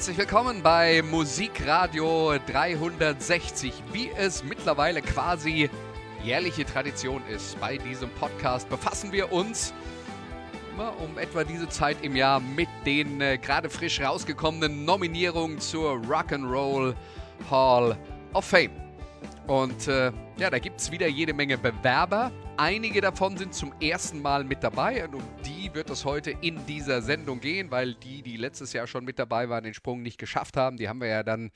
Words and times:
Herzlich 0.00 0.16
willkommen 0.16 0.62
bei 0.62 1.02
Musikradio 1.02 2.32
360, 2.46 3.70
wie 3.92 4.08
es 4.16 4.42
mittlerweile 4.42 5.02
quasi 5.02 5.68
jährliche 6.24 6.64
Tradition 6.64 7.22
ist. 7.28 7.60
Bei 7.60 7.76
diesem 7.76 8.08
Podcast 8.08 8.66
befassen 8.70 9.12
wir 9.12 9.30
uns 9.30 9.74
immer 10.72 10.98
um 11.02 11.18
etwa 11.18 11.44
diese 11.44 11.68
Zeit 11.68 11.98
im 12.00 12.16
Jahr 12.16 12.40
mit 12.40 12.70
den 12.86 13.20
äh, 13.20 13.36
gerade 13.36 13.68
frisch 13.68 14.00
rausgekommenen 14.00 14.86
Nominierungen 14.86 15.60
zur 15.60 15.96
Rock'n'Roll 15.96 16.94
Hall 17.50 17.94
of 18.32 18.46
Fame. 18.46 18.89
Und 19.46 19.88
äh, 19.88 20.12
ja, 20.38 20.48
da 20.50 20.58
gibt 20.58 20.80
es 20.80 20.92
wieder 20.92 21.08
jede 21.08 21.34
Menge 21.34 21.58
Bewerber. 21.58 22.30
Einige 22.56 23.00
davon 23.00 23.36
sind 23.36 23.54
zum 23.54 23.72
ersten 23.80 24.22
Mal 24.22 24.44
mit 24.44 24.62
dabei 24.62 25.04
und 25.04 25.14
um 25.16 25.22
die 25.44 25.74
wird 25.74 25.90
es 25.90 26.04
heute 26.04 26.30
in 26.40 26.64
dieser 26.66 27.02
Sendung 27.02 27.40
gehen, 27.40 27.70
weil 27.70 27.94
die, 27.94 28.22
die 28.22 28.36
letztes 28.36 28.72
Jahr 28.72 28.86
schon 28.86 29.04
mit 29.04 29.18
dabei 29.18 29.48
waren, 29.48 29.64
den 29.64 29.74
Sprung 29.74 30.02
nicht 30.02 30.18
geschafft 30.18 30.56
haben, 30.56 30.76
die 30.76 30.88
haben 30.88 31.00
wir 31.00 31.08
ja 31.08 31.22
dann 31.22 31.50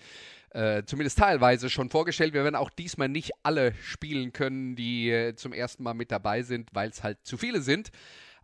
äh, 0.50 0.83
zumindest 0.84 1.19
teilweise 1.19 1.69
schon 1.69 1.91
vorgestellt. 1.91 2.33
Wir 2.33 2.42
werden 2.42 2.56
auch 2.56 2.70
diesmal 2.70 3.08
nicht 3.08 3.33
alle 3.42 3.75
spielen 3.83 4.33
können, 4.33 4.77
die 4.77 5.10
äh, 5.10 5.34
zum 5.34 5.53
ersten 5.53 5.83
Mal 5.83 5.94
mit 5.94 6.10
dabei 6.10 6.42
sind, 6.42 6.70
weil 6.72 6.91
es 6.91 7.03
halt 7.03 7.19
zu 7.25 7.36
viele 7.36 7.60
sind. 7.60 7.91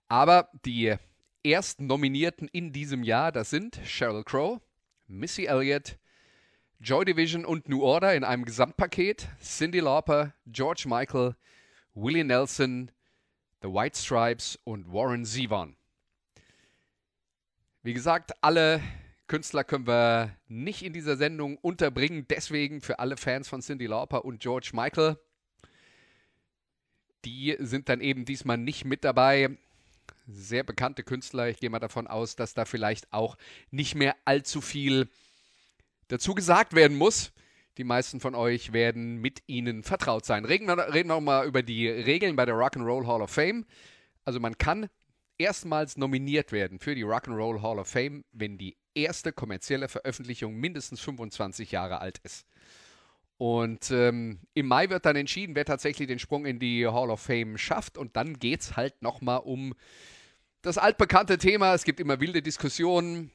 Aber 0.09 0.51
die 0.65 0.95
ersten 1.45 1.87
Nominierten 1.87 2.49
in 2.49 2.73
diesem 2.73 3.03
Jahr, 3.03 3.33
das 3.33 3.51
sind 3.51 3.81
Sheryl 3.85 4.25
Crow, 4.25 4.61
Missy 5.07 5.47
Elliott, 5.47 5.97
Joy 6.83 7.05
Division 7.05 7.45
und 7.45 7.69
New 7.69 7.83
Order 7.83 8.15
in 8.15 8.25
einem 8.25 8.47
Gesamtpaket, 8.47 9.29
Cindy 9.43 9.81
Lauper, 9.81 10.33
George 10.47 10.85
Michael, 10.87 11.37
Willie 11.93 12.25
Nelson, 12.25 12.91
The 13.61 13.69
White 13.69 13.99
Stripes 13.99 14.59
und 14.65 14.91
Warren 14.91 15.27
Zevon. 15.27 15.77
Wie 17.83 17.93
gesagt, 17.93 18.33
alle 18.41 18.81
Künstler 19.27 19.63
können 19.63 19.87
wir 19.87 20.35
nicht 20.49 20.83
in 20.83 20.95
dieser 20.95 21.19
Sendung 21.19 21.59
unterbringen. 21.59 22.27
Deswegen 22.31 22.81
für 22.81 22.99
alle 22.99 23.19
Fans 23.19 23.47
von 23.47 23.61
Cindy 23.61 23.85
Lauper 23.85 24.25
und 24.25 24.41
George 24.41 24.71
Michael, 24.73 25.19
die 27.27 27.57
sind 27.59 27.91
dann 27.91 28.01
eben 28.01 28.25
diesmal 28.25 28.57
nicht 28.57 28.87
mit 28.87 29.05
dabei. 29.05 29.59
Sehr 30.27 30.63
bekannte 30.63 31.03
Künstler. 31.03 31.51
Ich 31.51 31.61
gehe 31.61 31.69
mal 31.69 31.79
davon 31.79 32.07
aus, 32.07 32.37
dass 32.37 32.55
da 32.55 32.65
vielleicht 32.65 33.13
auch 33.13 33.37
nicht 33.71 33.95
mehr 33.95 34.17
allzu 34.25 34.63
viel 34.63 35.11
dazu 36.11 36.35
gesagt 36.35 36.75
werden 36.75 36.97
muss. 36.97 37.33
Die 37.79 37.85
meisten 37.85 38.21
von 38.21 38.35
euch 38.35 38.73
werden 38.73 39.17
mit 39.17 39.43
ihnen 39.47 39.83
vertraut 39.83 40.27
sein. 40.27 40.45
Reden 40.45 40.67
wir, 40.67 40.93
reden 40.93 41.09
wir 41.09 41.21
mal 41.21 41.47
über 41.47 41.63
die 41.63 41.89
Regeln 41.89 42.37
bei 42.37 42.45
der 42.45 42.57
Rock'n'Roll 42.57 43.07
Hall 43.07 43.23
of 43.23 43.31
Fame. 43.31 43.65
Also 44.25 44.41
man 44.41 44.59
kann 44.59 44.89
erstmals 45.39 45.97
nominiert 45.97 46.53
werden 46.53 46.79
für 46.79 46.95
die 46.95 47.05
Rock'n'Roll 47.05 47.63
Hall 47.63 47.79
of 47.79 47.89
Fame, 47.89 48.25
wenn 48.33 48.59
die 48.59 48.77
erste 48.95 49.33
kommerzielle 49.33 49.89
Veröffentlichung 49.89 50.57
mindestens 50.57 51.01
25 51.01 51.71
Jahre 51.71 52.01
alt 52.01 52.19
ist. 52.25 52.47
Und 53.39 53.91
ähm, 53.91 54.41
im 54.53 54.67
Mai 54.67 54.91
wird 54.91 55.07
dann 55.07 55.17
entschieden, 55.17 55.55
wer 55.55 55.65
tatsächlich 55.65 56.09
den 56.09 56.19
Sprung 56.19 56.45
in 56.45 56.59
die 56.59 56.87
Hall 56.87 57.09
of 57.09 57.21
Fame 57.21 57.57
schafft. 57.57 57.97
Und 57.97 58.17
dann 58.17 58.39
geht 58.39 58.61
es 58.61 58.77
halt 58.77 59.01
nochmal 59.01 59.39
um 59.39 59.73
das 60.61 60.77
altbekannte 60.77 61.39
Thema. 61.39 61.73
Es 61.73 61.85
gibt 61.85 62.01
immer 62.01 62.21
wilde 62.21 62.43
Diskussionen 62.43 63.31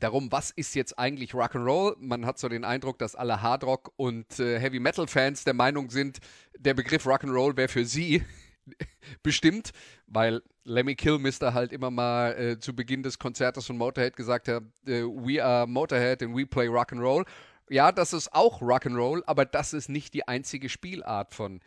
darum, 0.00 0.30
was 0.30 0.50
ist 0.50 0.74
jetzt 0.74 0.98
eigentlich 0.98 1.32
Rock'n'Roll. 1.32 1.96
Man 1.98 2.26
hat 2.26 2.38
so 2.38 2.48
den 2.48 2.64
Eindruck, 2.64 2.98
dass 2.98 3.14
alle 3.14 3.42
Hardrock- 3.42 3.92
und 3.96 4.38
äh, 4.38 4.58
Heavy 4.58 4.80
Metal-Fans 4.80 5.44
der 5.44 5.54
Meinung 5.54 5.90
sind, 5.90 6.18
der 6.58 6.74
Begriff 6.74 7.06
Rock'n'Roll 7.06 7.56
wäre 7.56 7.68
für 7.68 7.84
sie 7.84 8.22
bestimmt, 9.22 9.72
weil 10.06 10.42
Lemmy 10.64 10.96
Kilmister 10.96 11.54
halt 11.54 11.72
immer 11.72 11.90
mal 11.90 12.32
äh, 12.32 12.58
zu 12.58 12.74
Beginn 12.74 13.02
des 13.02 13.18
Konzertes 13.18 13.66
von 13.66 13.78
Motorhead 13.78 14.16
gesagt 14.16 14.48
hat, 14.48 14.64
äh, 14.86 15.02
we 15.02 15.42
are 15.42 15.66
Motorhead 15.66 16.22
and 16.22 16.36
we 16.36 16.46
play 16.46 16.68
Rock'n'Roll. 16.68 17.24
Ja, 17.68 17.92
das 17.92 18.12
ist 18.12 18.32
auch 18.32 18.60
Rock'n'Roll, 18.60 19.22
aber 19.26 19.44
das 19.44 19.72
ist 19.72 19.88
nicht 19.88 20.14
die 20.14 20.26
einzige 20.28 20.68
Spielart 20.68 21.34
von 21.34 21.60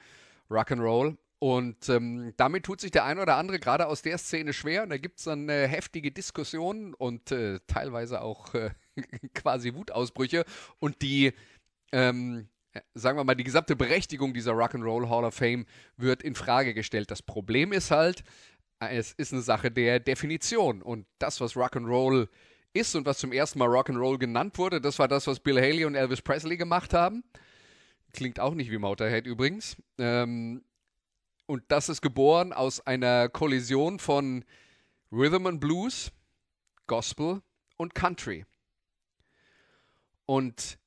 Rock'n'Roll. 0.49 1.17
Und 1.39 1.87
ähm, 1.87 2.33
damit 2.35 2.65
tut 2.65 2.81
sich 2.81 2.91
der 2.91 3.05
ein 3.05 3.17
oder 3.17 3.37
andere 3.37 3.59
gerade 3.59 3.87
aus 3.87 4.01
der 4.01 4.17
Szene 4.17 4.51
schwer. 4.51 4.83
Und 4.83 4.89
da 4.89 4.97
gibt 4.97 5.19
es 5.19 5.25
dann 5.25 5.47
äh, 5.47 5.67
heftige 5.67 6.11
Diskussionen 6.11 6.93
und 6.93 7.31
äh, 7.31 7.59
teilweise 7.65 8.21
auch 8.21 8.53
äh, 8.53 8.71
quasi 9.33 9.73
Wutausbrüche. 9.73 10.43
Und 10.79 11.01
die, 11.01 11.31
ähm, 11.93 12.49
sagen 12.93 13.17
wir 13.17 13.23
mal, 13.23 13.35
die 13.35 13.45
gesamte 13.45 13.77
Berechtigung 13.77 14.33
dieser 14.33 14.51
Rock'n'Roll 14.51 15.09
Hall 15.09 15.23
of 15.23 15.33
Fame 15.33 15.65
wird 15.95 16.23
in 16.23 16.35
Frage 16.35 16.73
gestellt. 16.73 17.09
Das 17.09 17.21
Problem 17.21 17.71
ist 17.71 17.89
halt, 17.89 18.23
es 18.79 19.13
ist 19.13 19.31
eine 19.31 19.41
Sache 19.41 19.71
der 19.71 20.01
Definition. 20.01 20.81
Und 20.81 21.05
das, 21.19 21.39
was 21.39 21.53
Rock'n'Roll 21.53 22.27
ist 22.73 22.95
und 22.95 23.05
was 23.05 23.17
zum 23.17 23.31
ersten 23.31 23.59
Mal 23.59 23.69
Rock'n'Roll 23.69 24.17
genannt 24.17 24.57
wurde, 24.57 24.81
das 24.81 24.99
war 24.99 25.07
das, 25.07 25.25
was 25.25 25.39
Bill 25.39 25.55
Haley 25.55 25.85
und 25.85 25.95
Elvis 25.95 26.21
Presley 26.21 26.57
gemacht 26.57 26.93
haben. 26.93 27.23
Klingt 28.11 28.41
auch 28.41 28.55
nicht 28.55 28.71
wie 28.71 28.77
Motorhead 28.77 29.25
übrigens. 29.25 29.77
Ähm, 29.97 30.63
und 31.49 31.63
das 31.69 31.89
ist 31.89 32.01
geboren 32.01 32.53
aus 32.53 32.79
einer 32.85 33.27
Kollision 33.27 33.97
von 33.97 34.45
Rhythm 35.11 35.47
and 35.47 35.59
Blues, 35.59 36.11
Gospel 36.85 37.41
und 37.75 37.95
Country. 37.95 38.45
Und 40.27 40.77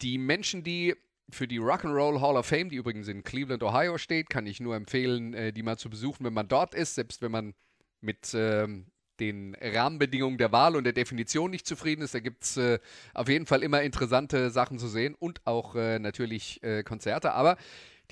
die 0.00 0.18
Menschen, 0.18 0.64
die 0.64 0.96
für 1.30 1.46
die 1.46 1.60
Rock'n'Roll 1.60 2.20
Hall 2.20 2.36
of 2.36 2.46
Fame, 2.46 2.68
die 2.68 2.74
übrigens 2.74 3.06
in 3.06 3.22
Cleveland, 3.22 3.62
Ohio 3.62 3.96
steht, 3.96 4.28
kann 4.28 4.44
ich 4.44 4.58
nur 4.58 4.74
empfehlen, 4.74 5.34
äh, 5.34 5.52
die 5.52 5.62
mal 5.62 5.78
zu 5.78 5.88
besuchen, 5.88 6.24
wenn 6.24 6.34
man 6.34 6.48
dort 6.48 6.74
ist, 6.74 6.96
selbst 6.96 7.22
wenn 7.22 7.30
man 7.30 7.54
mit 8.00 8.34
ähm, 8.34 8.86
den 9.20 9.54
Rahmenbedingungen 9.60 10.36
der 10.36 10.50
Wahl 10.50 10.74
und 10.74 10.82
der 10.82 10.92
Definition 10.92 11.52
nicht 11.52 11.66
zufrieden 11.66 12.02
ist. 12.02 12.14
Da 12.14 12.18
gibt 12.18 12.42
es 12.42 12.56
äh, 12.56 12.80
auf 13.14 13.28
jeden 13.28 13.46
Fall 13.46 13.62
immer 13.62 13.82
interessante 13.82 14.50
Sachen 14.50 14.80
zu 14.80 14.88
sehen 14.88 15.14
und 15.16 15.46
auch 15.46 15.76
äh, 15.76 16.00
natürlich 16.00 16.60
äh, 16.64 16.82
Konzerte. 16.82 17.32
Aber 17.34 17.56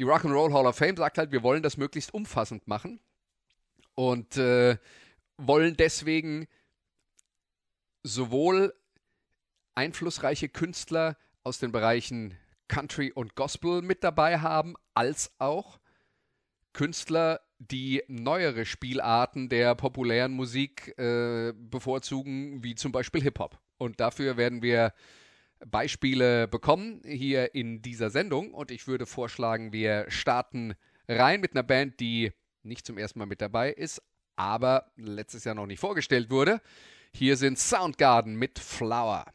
die 0.01 0.07
Rock'n'Roll 0.07 0.55
Hall 0.55 0.67
of 0.67 0.77
Fame 0.77 0.97
sagt 0.97 1.19
halt, 1.19 1.31
wir 1.31 1.43
wollen 1.43 1.63
das 1.63 1.77
möglichst 1.77 2.15
umfassend 2.15 2.67
machen 2.67 3.01
und 3.95 4.39
äh, 4.39 4.79
wollen 5.37 5.77
deswegen 5.77 6.49
sowohl 8.03 8.75
einflussreiche 9.75 10.49
Künstler 10.49 11.19
aus 11.45 11.59
den 11.59 11.71
Bereichen 11.71 12.35
Country 12.67 13.13
und 13.13 13.35
Gospel 13.35 13.83
mit 13.83 14.03
dabei 14.03 14.39
haben, 14.39 14.75
als 14.95 15.35
auch 15.39 15.79
Künstler, 16.73 17.43
die 17.59 18.03
neuere 18.09 18.65
Spielarten 18.65 19.51
der 19.51 19.75
populären 19.75 20.33
Musik 20.33 20.97
äh, 20.99 21.53
bevorzugen, 21.53 22.65
wie 22.65 22.75
zum 22.75 22.91
Beispiel 22.91 23.21
Hip-Hop. 23.21 23.59
Und 23.77 24.01
dafür 24.01 24.39
werden 24.39 24.63
wir 24.63 24.95
Beispiele 25.67 26.49
bekommen 26.49 27.03
hier 27.05 27.55
in 27.55 27.83
dieser 27.83 28.11
Sendung 28.11 28.55
und 28.55 28.71
ich 28.71 28.87
würde 28.87 29.07
vorschlagen, 29.07 29.73
wir 29.73 30.07
starten 30.09 30.75
rein 31.09 31.41
mit 31.41 31.53
einer 31.53 31.63
Band, 31.63 32.01
die 32.01 32.33
nicht 32.63 32.87
zum 32.87 32.99
ersten 32.99 33.19
Mal 33.19 33.27
mit 33.27 33.41
dabei 33.41 33.71
ist, 33.71 34.03
aber 34.37 34.91
letztes 34.97 35.45
Jahr 35.45 35.55
noch 35.55 35.67
nicht 35.67 35.81
vorgestellt 35.81 36.31
wurde. 36.31 36.61
Hier 37.13 37.37
sind 37.37 37.59
Soundgarden 37.59 38.37
mit 38.37 38.59
Flower. 38.59 39.27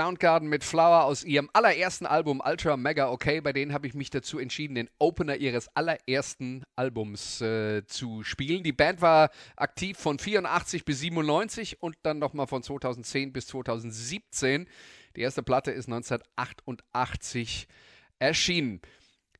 Soundgarden 0.00 0.48
mit 0.48 0.64
Flower 0.64 1.04
aus 1.04 1.24
ihrem 1.24 1.50
allerersten 1.52 2.06
Album 2.06 2.40
Ultra 2.42 2.78
Mega 2.78 3.10
Okay. 3.10 3.42
Bei 3.42 3.52
denen 3.52 3.74
habe 3.74 3.86
ich 3.86 3.92
mich 3.92 4.08
dazu 4.08 4.38
entschieden, 4.38 4.74
den 4.74 4.88
Opener 4.98 5.36
ihres 5.36 5.68
allerersten 5.76 6.64
Albums 6.74 7.42
äh, 7.42 7.84
zu 7.84 8.24
spielen. 8.24 8.62
Die 8.62 8.72
Band 8.72 9.02
war 9.02 9.28
aktiv 9.56 9.98
von 9.98 10.18
84 10.18 10.86
bis 10.86 11.00
97 11.00 11.82
und 11.82 11.98
dann 12.02 12.18
nochmal 12.18 12.46
von 12.46 12.62
2010 12.62 13.34
bis 13.34 13.48
2017. 13.48 14.68
Die 15.16 15.20
erste 15.20 15.42
Platte 15.42 15.70
ist 15.70 15.88
1988 15.88 17.68
erschienen. 18.18 18.80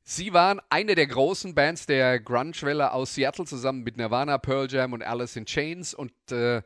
Sie 0.03 0.35
waren 0.35 0.61
eine 0.69 0.95
der 0.95 1.07
großen 1.07 1.55
Bands 1.55 1.87
der 1.87 2.21
Grunge-Welle 2.21 2.93
aus 2.93 3.15
Seattle 3.15 3.47
zusammen 3.47 3.83
mit 3.83 3.97
Nirvana, 3.97 4.37
Pearl 4.37 4.71
Jam 4.71 4.93
und 4.93 5.03
Alice 5.03 5.37
in 5.37 5.47
Chains 5.47 5.95
und 5.95 6.13
äh, 6.31 6.61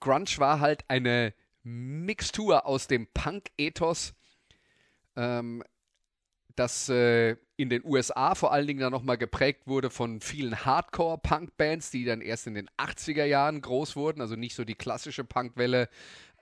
Grunge 0.00 0.38
war 0.38 0.58
halt 0.58 0.82
eine 0.88 1.32
Mixtur 1.70 2.66
aus 2.66 2.86
dem 2.86 3.06
Punk-Ethos, 3.06 4.14
ähm, 5.16 5.62
das 6.56 6.88
äh, 6.88 7.36
in 7.56 7.70
den 7.70 7.84
USA 7.84 8.34
vor 8.34 8.52
allen 8.52 8.66
Dingen 8.66 8.80
dann 8.80 8.92
nochmal 8.92 9.16
geprägt 9.16 9.66
wurde 9.66 9.90
von 9.90 10.20
vielen 10.20 10.64
Hardcore-Punk-Bands, 10.64 11.90
die 11.90 12.04
dann 12.04 12.20
erst 12.20 12.46
in 12.46 12.54
den 12.54 12.68
80er 12.76 13.24
Jahren 13.24 13.60
groß 13.60 13.96
wurden, 13.96 14.20
also 14.20 14.34
nicht 14.34 14.54
so 14.54 14.64
die 14.64 14.74
klassische 14.74 15.24
Punkwelle 15.24 15.88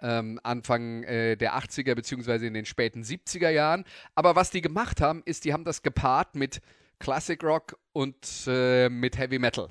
ähm, 0.00 0.40
Anfang 0.42 1.02
äh, 1.04 1.36
der 1.36 1.56
80er 1.58 1.94
beziehungsweise 1.94 2.46
in 2.46 2.54
den 2.54 2.66
späten 2.66 3.02
70er 3.02 3.50
Jahren. 3.50 3.84
Aber 4.14 4.34
was 4.36 4.50
die 4.50 4.60
gemacht 4.60 5.00
haben, 5.00 5.22
ist, 5.24 5.44
die 5.44 5.52
haben 5.52 5.64
das 5.64 5.82
gepaart 5.82 6.34
mit 6.34 6.60
Classic 6.98 7.42
Rock 7.42 7.78
und 7.92 8.44
äh, 8.46 8.88
mit 8.88 9.18
Heavy 9.18 9.38
Metal. 9.38 9.70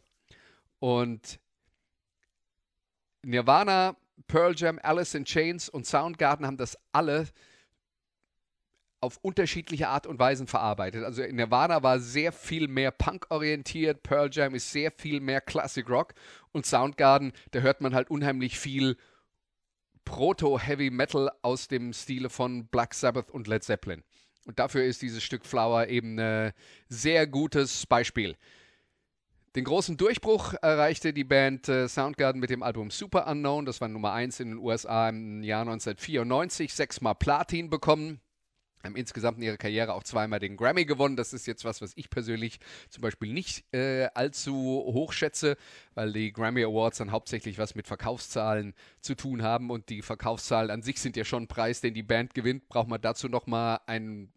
Und 0.80 1.40
Nirvana 3.24 3.96
Pearl 4.28 4.54
Jam, 4.56 4.80
Alice 4.82 5.14
in 5.14 5.26
Chains 5.26 5.70
und 5.70 5.86
Soundgarden 5.86 6.46
haben 6.46 6.58
das 6.58 6.78
alle 6.92 7.28
auf 9.00 9.18
unterschiedliche 9.22 9.90
Art 9.90 10.08
und 10.08 10.18
Weisen 10.18 10.48
verarbeitet. 10.48 11.04
Also 11.04 11.22
Nirvana 11.22 11.84
war 11.84 12.00
sehr 12.00 12.32
viel 12.32 12.68
mehr 12.68 12.92
Punk-orientiert, 12.92 14.02
Pearl 14.02 14.30
Jam 14.32 14.56
ist 14.56 14.72
sehr 14.72 14.92
viel 14.92 15.20
mehr 15.20 15.40
Classic 15.40 15.88
Rock 15.88 16.14
und 16.52 16.66
Soundgarden, 16.66 17.32
da 17.52 17.60
hört 17.60 17.82
man 17.82 17.94
halt 17.94 18.10
unheimlich 18.10 18.58
viel 18.58 18.98
Proto-Heavy 20.04 20.90
Metal 20.90 21.30
aus 21.42 21.68
dem 21.68 21.94
Stile 21.94 22.30
von 22.30 22.68
Black 22.68 22.94
Sabbath 22.94 23.30
und 23.30 23.48
Led 23.48 23.64
Zeppelin. 23.64 24.04
Und 24.46 24.58
dafür 24.58 24.86
ist 24.86 25.02
dieses 25.02 25.22
Stück 25.22 25.46
Flower 25.46 25.88
eben 25.88 26.18
ein 26.18 26.54
sehr 26.88 27.28
gutes 27.28 27.86
Beispiel. 27.86 28.38
Den 29.58 29.64
großen 29.64 29.98
Durchbruch 29.98 30.54
erreichte 30.62 31.14
die 31.14 31.24
Band 31.24 31.68
äh, 31.68 31.88
Soundgarden 31.88 32.40
mit 32.40 32.52
dem 32.52 32.62
Album 32.62 32.92
Super 32.92 33.26
Unknown. 33.26 33.66
Das 33.66 33.82
war 33.82 33.88
Nummer 33.88 34.14
1 34.14 34.40
in 34.40 34.50
den 34.50 34.60
USA 34.60 35.10
im 35.10 35.42
Jahr 35.42 35.62
1994. 35.62 36.72
Sechsmal 36.72 37.16
Platin 37.16 37.72
bekommen. 37.72 38.22
Haben 38.84 38.96
insgesamt 38.96 39.40
in 39.40 39.46
ihrer 39.46 39.58
Karriere 39.58 39.96
auch 39.96 40.04
zweimal 40.04 40.38
den 40.38 40.58
Grammy 40.58 40.86
gewonnen. 40.86 41.16
Das 41.16 41.34
ist 41.34 41.48
jetzt 41.48 41.66
was, 41.66 41.82
was 41.82 41.94
ich 41.96 42.12
persönlich 42.12 42.60
zum 42.92 43.02
Beispiel 43.02 43.34
nicht 43.34 43.66
äh, 43.74 44.10
allzu 44.14 44.54
hoch 44.54 45.12
schätze, 45.12 45.58
weil 45.96 46.14
die 46.14 46.32
Grammy 46.32 46.64
Awards 46.64 47.00
dann 47.00 47.12
hauptsächlich 47.12 47.58
was 47.58 47.74
mit 47.74 47.88
Verkaufszahlen 47.88 48.76
zu 49.02 49.16
tun 49.16 49.42
haben. 49.42 49.72
Und 49.72 49.90
die 49.90 50.04
Verkaufszahlen 50.04 50.70
an 50.70 50.84
sich 50.84 51.00
sind 51.00 51.18
ja 51.18 51.26
schon 51.26 51.46
ein 51.46 51.48
Preis, 51.48 51.82
den 51.82 51.96
die 51.96 52.04
Band 52.04 52.36
gewinnt. 52.36 52.70
Braucht 52.70 52.90
man 52.90 53.02
dazu 53.02 53.28
nochmal 53.28 53.80
einen 53.88 54.32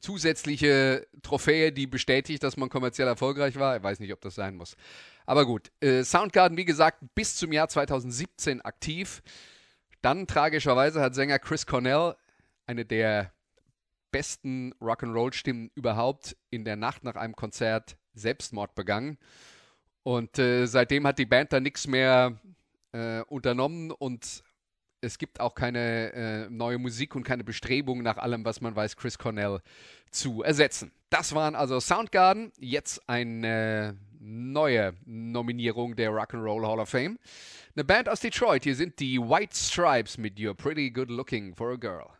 zusätzliche 0.00 1.06
Trophäe, 1.22 1.72
die 1.72 1.86
bestätigt, 1.86 2.42
dass 2.42 2.56
man 2.56 2.68
kommerziell 2.68 3.08
erfolgreich 3.08 3.58
war. 3.58 3.76
Ich 3.76 3.82
weiß 3.82 4.00
nicht, 4.00 4.12
ob 4.12 4.20
das 4.20 4.34
sein 4.34 4.56
muss. 4.56 4.76
Aber 5.26 5.46
gut, 5.46 5.70
äh, 5.80 6.02
Soundgarden, 6.02 6.58
wie 6.58 6.64
gesagt, 6.64 6.98
bis 7.14 7.36
zum 7.36 7.52
Jahr 7.52 7.68
2017 7.68 8.60
aktiv. 8.62 9.22
Dann 10.02 10.26
tragischerweise 10.26 11.00
hat 11.00 11.14
Sänger 11.14 11.38
Chris 11.38 11.66
Cornell, 11.66 12.16
eine 12.66 12.84
der 12.84 13.32
besten 14.10 14.72
Rock'n'Roll-Stimmen 14.80 15.70
überhaupt, 15.74 16.36
in 16.50 16.64
der 16.64 16.76
Nacht 16.76 17.04
nach 17.04 17.16
einem 17.16 17.36
Konzert 17.36 17.96
Selbstmord 18.14 18.74
begangen. 18.74 19.18
Und 20.02 20.38
äh, 20.38 20.66
seitdem 20.66 21.06
hat 21.06 21.18
die 21.18 21.26
Band 21.26 21.52
da 21.52 21.60
nichts 21.60 21.86
mehr 21.86 22.40
äh, 22.92 23.20
unternommen 23.22 23.90
und 23.90 24.42
es 25.00 25.18
gibt 25.18 25.40
auch 25.40 25.54
keine 25.54 26.12
äh, 26.12 26.50
neue 26.50 26.78
Musik 26.78 27.14
und 27.14 27.24
keine 27.24 27.44
Bestrebungen 27.44 28.04
nach 28.04 28.18
allem, 28.18 28.44
was 28.44 28.60
man 28.60 28.76
weiß, 28.76 28.96
Chris 28.96 29.18
Cornell 29.18 29.60
zu 30.10 30.42
ersetzen. 30.42 30.92
Das 31.08 31.34
waren 31.34 31.54
also 31.54 31.80
Soundgarden. 31.80 32.52
Jetzt 32.58 33.08
eine 33.08 33.96
neue 34.18 34.94
Nominierung 35.04 35.96
der 35.96 36.10
Rock'n'Roll 36.10 36.66
Hall 36.66 36.80
of 36.80 36.88
Fame. 36.88 37.18
Eine 37.74 37.84
Band 37.84 38.08
aus 38.08 38.20
Detroit. 38.20 38.64
Hier 38.64 38.76
sind 38.76 38.98
die 39.00 39.18
White 39.18 39.56
Stripes 39.56 40.18
mit 40.18 40.36
You're 40.36 40.54
Pretty 40.54 40.90
Good 40.90 41.08
Looking 41.08 41.54
for 41.54 41.72
a 41.72 41.76
Girl. 41.76 42.10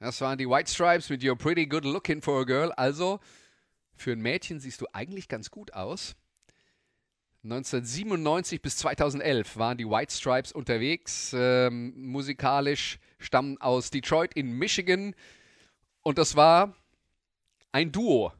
Das 0.00 0.22
waren 0.22 0.38
die 0.38 0.48
White 0.48 0.72
Stripes 0.72 1.10
mit 1.10 1.22
You're 1.22 1.36
Pretty 1.36 1.66
Good 1.66 1.84
Looking 1.84 2.22
for 2.22 2.40
a 2.40 2.44
Girl. 2.44 2.72
Also, 2.72 3.20
für 3.94 4.12
ein 4.12 4.20
Mädchen 4.20 4.58
siehst 4.58 4.80
du 4.80 4.86
eigentlich 4.94 5.28
ganz 5.28 5.50
gut 5.50 5.74
aus. 5.74 6.16
1997 7.44 8.62
bis 8.62 8.78
2011 8.78 9.58
waren 9.58 9.76
die 9.76 9.84
White 9.84 10.14
Stripes 10.14 10.52
unterwegs. 10.52 11.34
Ähm, 11.36 11.92
musikalisch 11.96 12.98
stammen 13.18 13.60
aus 13.60 13.90
Detroit 13.90 14.32
in 14.32 14.52
Michigan. 14.52 15.14
Und 16.00 16.16
das 16.16 16.34
war 16.34 16.74
ein 17.70 17.92
Duo 17.92 18.32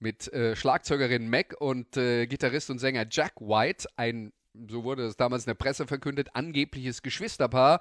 mit 0.00 0.32
äh, 0.32 0.56
Schlagzeugerin 0.56 1.30
Mac 1.30 1.54
und 1.60 1.96
äh, 1.96 2.26
Gitarrist 2.26 2.70
und 2.70 2.80
Sänger 2.80 3.06
Jack 3.08 3.40
White, 3.40 3.88
ein, 3.94 4.32
so 4.68 4.82
wurde 4.82 5.04
es 5.04 5.16
damals 5.16 5.44
in 5.44 5.50
der 5.50 5.54
Presse 5.54 5.86
verkündet, 5.86 6.30
angebliches 6.34 7.02
Geschwisterpaar. 7.02 7.80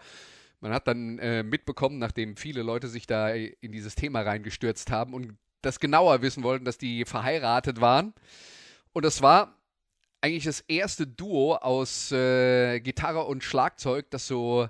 Man 0.63 0.73
hat 0.73 0.87
dann 0.87 1.19
äh, 1.19 1.43
mitbekommen, 1.43 1.99
nachdem 1.99 2.37
viele 2.37 2.63
Leute 2.63 2.87
sich 2.87 3.05
da 3.05 3.29
in 3.29 3.73
dieses 3.73 3.95
Thema 3.95 4.21
reingestürzt 4.21 4.91
haben 4.91 5.13
und 5.13 5.37
das 5.61 5.81
genauer 5.81 6.21
wissen 6.21 6.41
wollten, 6.41 6.63
dass 6.63 6.77
die 6.77 7.03
verheiratet 7.03 7.81
waren. 7.81 8.13
Und 8.93 9.03
das 9.03 9.21
war 9.21 9.59
eigentlich 10.21 10.45
das 10.45 10.61
erste 10.61 11.05
Duo 11.05 11.55
aus 11.55 12.13
äh, 12.13 12.79
Gitarre 12.79 13.25
und 13.25 13.43
Schlagzeug, 13.43 14.09
das 14.09 14.25
so 14.25 14.67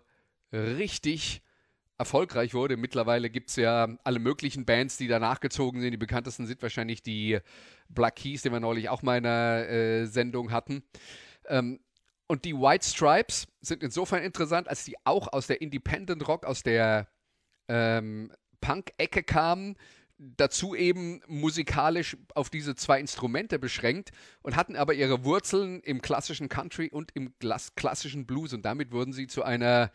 richtig 0.52 1.42
erfolgreich 1.98 2.54
wurde. 2.54 2.78
Mittlerweile 2.78 3.30
gibt 3.30 3.50
es 3.50 3.56
ja 3.56 3.88
alle 4.04 4.20
möglichen 4.20 4.66
Bands, 4.66 4.98
die 4.98 5.08
danach 5.08 5.40
gezogen 5.40 5.82
sind. 5.82 5.92
Die 5.92 5.98
bekanntesten 5.98 6.48
sind 6.48 6.62
wahrscheinlich 6.62 7.02
die 7.02 7.40
Black 7.90 8.18
Keys, 8.18 8.42
die 8.42 8.52
wir 8.52 8.60
neulich 8.60 8.90
auch 8.90 9.04
mal 9.04 9.18
in 9.18 9.26
einer 9.26 9.68
äh, 9.68 10.06
Sendung 10.06 10.52
hatten. 10.52 10.84
Ähm, 11.48 11.80
und 12.28 12.46
die 12.46 12.56
White 12.56 12.88
Stripes 12.88 13.48
sind 13.62 13.84
insofern 13.84 14.24
interessant, 14.24 14.68
als 14.68 14.86
die 14.86 14.96
auch 15.04 15.32
aus 15.32 15.48
der 15.48 15.62
Independent 15.62 16.28
Rock, 16.28 16.46
aus 16.46 16.64
der 16.64 17.08
ähm, 17.68 18.32
Punk-Ecke 18.62 19.24
kamen, 19.24 19.76
dazu 20.18 20.76
eben 20.76 21.22
musikalisch 21.28 22.16
auf 22.34 22.50
diese 22.50 22.76
zwei 22.76 23.00
Instrumente 23.00 23.60
beschränkt 23.60 24.12
und 24.42 24.56
hatten 24.56 24.76
aber 24.76 24.94
ihre 24.94 25.26
Wurzeln 25.26 25.82
im 25.82 26.02
klassischen 26.02 26.50
Country 26.50 26.90
und 26.90 27.12
im 27.14 27.34
klassischen 27.76 28.26
Blues 28.26 28.54
und 28.54 28.64
damit 28.64 28.92
wurden 28.92 29.12
sie 29.12 29.28
zu 29.28 29.44
einer 29.44 29.92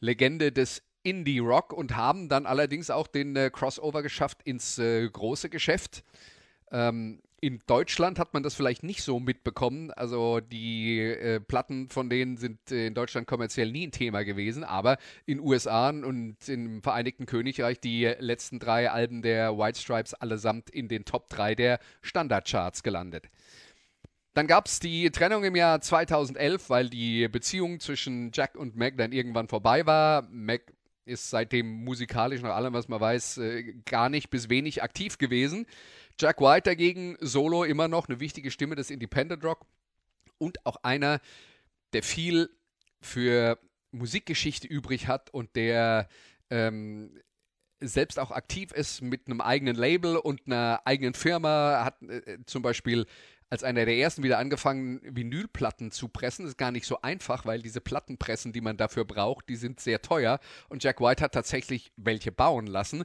Legende 0.00 0.52
des 0.52 0.82
Indie-Rock 1.02 1.72
und 1.72 1.96
haben 1.96 2.28
dann 2.28 2.46
allerdings 2.46 2.90
auch 2.90 3.06
den 3.06 3.36
äh, 3.36 3.50
Crossover 3.52 4.02
geschafft 4.02 4.42
ins 4.44 4.78
äh, 4.78 5.08
große 5.08 5.50
Geschäft. 5.50 6.04
Ähm, 6.72 7.22
in 7.40 7.60
Deutschland 7.66 8.18
hat 8.18 8.32
man 8.32 8.42
das 8.42 8.54
vielleicht 8.54 8.82
nicht 8.82 9.02
so 9.02 9.20
mitbekommen. 9.20 9.90
Also 9.90 10.40
die 10.40 11.00
äh, 11.00 11.40
Platten 11.40 11.90
von 11.90 12.08
denen 12.08 12.36
sind 12.36 12.72
äh, 12.72 12.86
in 12.86 12.94
Deutschland 12.94 13.26
kommerziell 13.26 13.70
nie 13.70 13.86
ein 13.86 13.92
Thema 13.92 14.24
gewesen, 14.24 14.64
aber 14.64 14.96
in 15.26 15.40
USA 15.40 15.90
und 15.90 16.36
im 16.48 16.82
Vereinigten 16.82 17.26
Königreich 17.26 17.78
die 17.80 18.04
letzten 18.04 18.58
drei 18.58 18.90
Alben 18.90 19.22
der 19.22 19.58
White 19.58 19.78
Stripes 19.80 20.14
allesamt 20.14 20.70
in 20.70 20.88
den 20.88 21.04
Top 21.04 21.28
3 21.28 21.54
der 21.54 21.78
Standardcharts 22.00 22.82
gelandet. 22.82 23.28
Dann 24.32 24.46
gab 24.46 24.66
es 24.66 24.80
die 24.80 25.10
Trennung 25.10 25.44
im 25.44 25.56
Jahr 25.56 25.80
2011, 25.80 26.68
weil 26.68 26.90
die 26.90 27.28
Beziehung 27.28 27.80
zwischen 27.80 28.32
Jack 28.34 28.54
und 28.56 28.76
Meg 28.76 28.98
dann 28.98 29.12
irgendwann 29.12 29.48
vorbei 29.48 29.86
war. 29.86 30.28
Meg 30.30 30.72
ist 31.06 31.30
seitdem 31.30 31.84
musikalisch 31.84 32.42
nach 32.42 32.54
allem, 32.54 32.74
was 32.74 32.88
man 32.88 33.00
weiß, 33.00 33.38
äh, 33.38 33.74
gar 33.86 34.08
nicht 34.08 34.28
bis 34.28 34.50
wenig 34.50 34.82
aktiv 34.82 35.18
gewesen. 35.18 35.66
Jack 36.18 36.40
White 36.40 36.70
dagegen 36.70 37.16
solo 37.20 37.64
immer 37.64 37.88
noch 37.88 38.08
eine 38.08 38.20
wichtige 38.20 38.50
Stimme 38.50 38.74
des 38.74 38.90
Independent 38.90 39.44
Rock 39.44 39.66
und 40.38 40.64
auch 40.64 40.76
einer, 40.82 41.20
der 41.92 42.02
viel 42.02 42.50
für 43.00 43.58
Musikgeschichte 43.92 44.66
übrig 44.66 45.08
hat 45.08 45.30
und 45.30 45.54
der 45.56 46.08
ähm, 46.50 47.10
selbst 47.80 48.18
auch 48.18 48.30
aktiv 48.30 48.72
ist 48.72 49.02
mit 49.02 49.26
einem 49.26 49.40
eigenen 49.40 49.76
Label 49.76 50.16
und 50.16 50.42
einer 50.46 50.80
eigenen 50.84 51.14
Firma, 51.14 51.84
hat 51.84 52.02
äh, 52.02 52.38
zum 52.46 52.62
Beispiel 52.62 53.06
als 53.48 53.62
einer 53.62 53.84
der 53.84 53.96
ersten 53.96 54.22
wieder 54.22 54.38
angefangen, 54.38 55.00
Vinylplatten 55.04 55.92
zu 55.92 56.08
pressen. 56.08 56.44
Das 56.44 56.52
ist 56.52 56.58
gar 56.58 56.72
nicht 56.72 56.86
so 56.86 57.00
einfach, 57.02 57.44
weil 57.44 57.62
diese 57.62 57.80
Plattenpressen, 57.80 58.52
die 58.52 58.60
man 58.60 58.76
dafür 58.76 59.04
braucht, 59.04 59.48
die 59.48 59.56
sind 59.56 59.78
sehr 59.78 60.02
teuer. 60.02 60.40
Und 60.68 60.82
Jack 60.82 61.00
White 61.00 61.22
hat 61.22 61.32
tatsächlich 61.32 61.92
welche 61.96 62.32
bauen 62.32 62.66
lassen. 62.66 63.04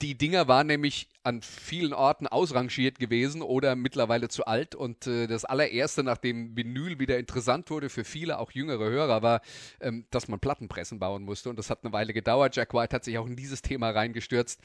Die 0.00 0.16
Dinger 0.16 0.46
waren 0.46 0.68
nämlich 0.68 1.08
an 1.24 1.42
vielen 1.42 1.92
Orten 1.92 2.28
ausrangiert 2.28 3.00
gewesen 3.00 3.42
oder 3.42 3.74
mittlerweile 3.74 4.28
zu 4.28 4.46
alt. 4.46 4.76
Und 4.76 5.08
äh, 5.08 5.26
das 5.26 5.44
allererste, 5.44 6.04
nachdem 6.04 6.56
Vinyl 6.56 7.00
wieder 7.00 7.18
interessant 7.18 7.68
wurde 7.70 7.88
für 7.88 8.04
viele, 8.04 8.38
auch 8.38 8.52
jüngere 8.52 8.88
Hörer, 8.90 9.22
war, 9.22 9.40
ähm, 9.80 10.06
dass 10.10 10.28
man 10.28 10.38
Plattenpressen 10.38 11.00
bauen 11.00 11.24
musste. 11.24 11.50
Und 11.50 11.58
das 11.58 11.68
hat 11.68 11.82
eine 11.82 11.92
Weile 11.92 12.12
gedauert. 12.12 12.54
Jack 12.54 12.74
White 12.74 12.94
hat 12.94 13.04
sich 13.04 13.18
auch 13.18 13.26
in 13.26 13.34
dieses 13.34 13.60
Thema 13.60 13.90
reingestürzt 13.90 14.60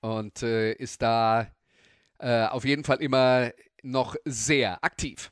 und 0.00 0.42
äh, 0.42 0.72
ist 0.72 1.02
da 1.02 1.52
äh, 2.18 2.46
auf 2.46 2.64
jeden 2.64 2.84
Fall 2.84 3.02
immer 3.02 3.52
noch 3.82 4.16
sehr 4.24 4.82
aktiv. 4.82 5.30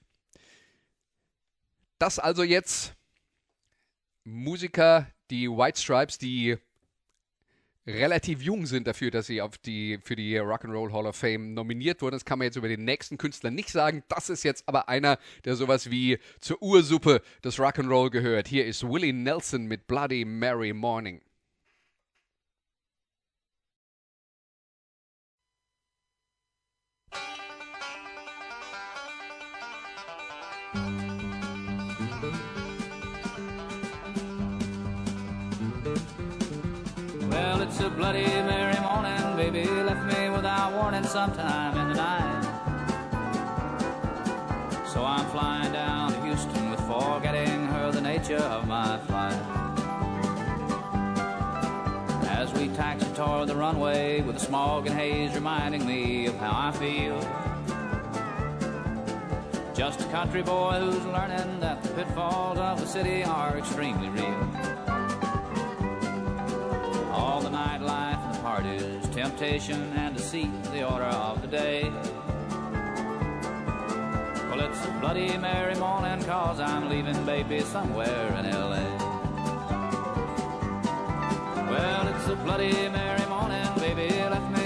Das 1.98 2.18
also 2.18 2.42
jetzt 2.42 2.94
Musiker, 4.24 5.06
die 5.30 5.48
White 5.48 5.80
Stripes, 5.80 6.18
die 6.18 6.58
relativ 7.86 8.42
jung 8.42 8.66
sind 8.66 8.86
dafür, 8.86 9.10
dass 9.10 9.26
sie 9.26 9.40
auf 9.42 9.58
die, 9.58 9.98
für 10.02 10.16
die 10.16 10.38
Rock'n'Roll 10.38 10.92
Hall 10.92 11.06
of 11.06 11.16
Fame 11.16 11.54
nominiert 11.54 12.02
wurden. 12.02 12.14
Das 12.14 12.24
kann 12.24 12.38
man 12.38 12.46
jetzt 12.46 12.56
über 12.56 12.68
den 12.68 12.84
nächsten 12.84 13.18
Künstler 13.18 13.50
nicht 13.50 13.70
sagen. 13.70 14.02
Das 14.08 14.30
ist 14.30 14.42
jetzt 14.42 14.64
aber 14.66 14.88
einer, 14.88 15.18
der 15.44 15.56
sowas 15.56 15.90
wie 15.90 16.18
zur 16.40 16.62
Ursuppe 16.62 17.22
des 17.44 17.58
Rock'n'Roll 17.58 18.10
gehört. 18.10 18.48
Hier 18.48 18.66
ist 18.66 18.82
Willie 18.82 19.12
Nelson 19.12 19.66
mit 19.66 19.86
Bloody 19.86 20.24
Mary 20.24 20.72
Morning. 20.72 21.20
A 37.90 37.96
bloody 37.96 38.24
Mary 38.24 38.78
morning, 38.80 39.36
baby 39.36 39.68
left 39.68 40.04
me 40.04 40.30
without 40.30 40.72
warning 40.72 41.04
sometime 41.04 41.76
in 41.78 41.88
the 41.88 41.94
night. 41.94 42.42
So 44.86 45.04
I'm 45.04 45.26
flying 45.26 45.72
down 45.72 46.12
to 46.12 46.20
Houston 46.22 46.70
with 46.70 46.80
forgetting 46.80 47.66
her 47.66 47.90
the 47.90 48.00
nature 48.00 48.36
of 48.36 48.66
my 48.66 48.98
flight. 49.06 49.40
As 52.28 52.52
we 52.52 52.68
taxi 52.68 53.06
toward 53.14 53.48
the 53.48 53.56
runway 53.56 54.20
with 54.20 54.36
the 54.36 54.44
smog 54.44 54.86
and 54.86 54.94
haze 54.94 55.34
reminding 55.34 55.86
me 55.86 56.26
of 56.26 56.36
how 56.36 56.68
I 56.68 56.72
feel. 56.72 57.20
Just 59.74 60.00
a 60.00 60.04
country 60.10 60.42
boy 60.42 60.78
who's 60.80 61.04
learning 61.06 61.60
that 61.60 61.82
the 61.82 61.88
pitfalls 61.90 62.58
of 62.58 62.80
the 62.80 62.86
city 62.86 63.24
are 63.24 63.56
extremely 63.56 64.08
real. 64.08 64.49
The 68.62 68.68
parties, 68.68 69.08
temptation 69.10 69.92
and 69.96 70.16
deceit, 70.16 70.50
the 70.64 70.88
order 70.88 71.04
of 71.04 71.40
the 71.42 71.48
day. 71.48 71.90
Well, 74.48 74.60
it's 74.60 74.84
a 74.84 74.90
bloody 75.00 75.36
merry 75.38 75.74
morning, 75.76 76.22
cause 76.24 76.60
I'm 76.60 76.88
leaving 76.88 77.24
baby 77.24 77.60
somewhere 77.60 78.28
in 78.38 78.46
L.A. 78.46 78.84
Well, 81.70 82.08
it's 82.08 82.28
a 82.28 82.36
bloody 82.36 82.88
merry 82.88 83.26
morning, 83.28 83.66
baby 83.76 84.12
left 84.28 84.50
me 84.52 84.59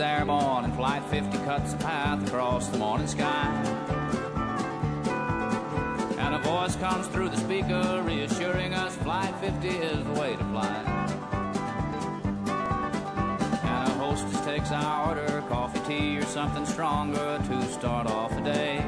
Flight 0.00 1.04
50 1.10 1.36
cuts 1.44 1.74
a 1.74 1.76
path 1.76 2.26
across 2.26 2.68
the 2.68 2.78
morning 2.78 3.06
sky. 3.06 3.52
And 6.16 6.34
a 6.34 6.38
voice 6.38 6.74
comes 6.76 7.06
through 7.08 7.28
the 7.28 7.36
speaker 7.36 8.02
reassuring 8.06 8.72
us 8.72 8.96
Flight 8.96 9.34
50 9.40 9.68
is 9.68 10.02
the 10.02 10.12
way 10.18 10.36
to 10.36 10.44
fly. 10.44 10.82
And 13.62 13.88
a 13.90 13.94
hostess 13.98 14.40
takes 14.46 14.72
our 14.72 15.08
order, 15.08 15.44
coffee, 15.50 15.80
tea, 15.80 16.16
or 16.16 16.24
something 16.24 16.64
stronger 16.64 17.38
to 17.48 17.62
start 17.68 18.06
off 18.06 18.34
the 18.34 18.40
day. 18.40 18.82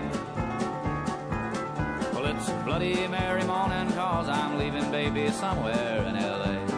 Well, 2.14 2.24
it's 2.24 2.48
bloody 2.64 3.06
merry 3.08 3.44
morning, 3.44 3.92
cause 3.92 4.30
I'm 4.30 4.58
leaving 4.58 4.90
baby 4.90 5.30
somewhere 5.30 6.06
in 6.08 6.14
LA. 6.14 6.71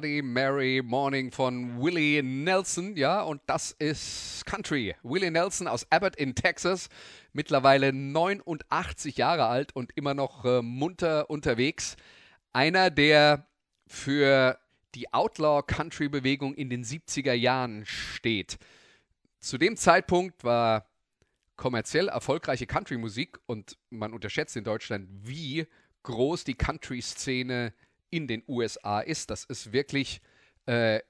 Bloody 0.00 0.22
Mary 0.22 0.80
Morning 0.82 1.30
von 1.30 1.78
Willie 1.78 2.22
Nelson. 2.22 2.96
Ja, 2.96 3.20
und 3.20 3.42
das 3.44 3.72
ist 3.72 4.46
Country. 4.46 4.94
Willie 5.02 5.30
Nelson 5.30 5.68
aus 5.68 5.86
Abbott 5.90 6.16
in 6.16 6.34
Texas, 6.34 6.88
mittlerweile 7.34 7.92
89 7.92 9.18
Jahre 9.18 9.44
alt 9.44 9.76
und 9.76 9.92
immer 9.96 10.14
noch 10.14 10.46
äh, 10.46 10.62
munter 10.62 11.28
unterwegs. 11.28 11.96
Einer, 12.54 12.88
der 12.88 13.46
für 13.86 14.58
die 14.94 15.12
Outlaw-Country-Bewegung 15.12 16.54
in 16.54 16.70
den 16.70 16.82
70er 16.82 17.34
Jahren 17.34 17.84
steht. 17.84 18.56
Zu 19.38 19.58
dem 19.58 19.76
Zeitpunkt 19.76 20.44
war 20.44 20.88
kommerziell 21.56 22.08
erfolgreiche 22.08 22.66
Country-Musik 22.66 23.38
und 23.44 23.76
man 23.90 24.14
unterschätzt 24.14 24.56
in 24.56 24.64
Deutschland, 24.64 25.10
wie 25.10 25.66
groß 26.04 26.44
die 26.44 26.54
Country-Szene 26.54 27.74
in 28.10 28.26
den 28.26 28.42
USA 28.48 29.00
ist. 29.00 29.30
Das 29.30 29.44
ist 29.44 29.72
wirklich 29.72 30.20
äh, 30.66 31.00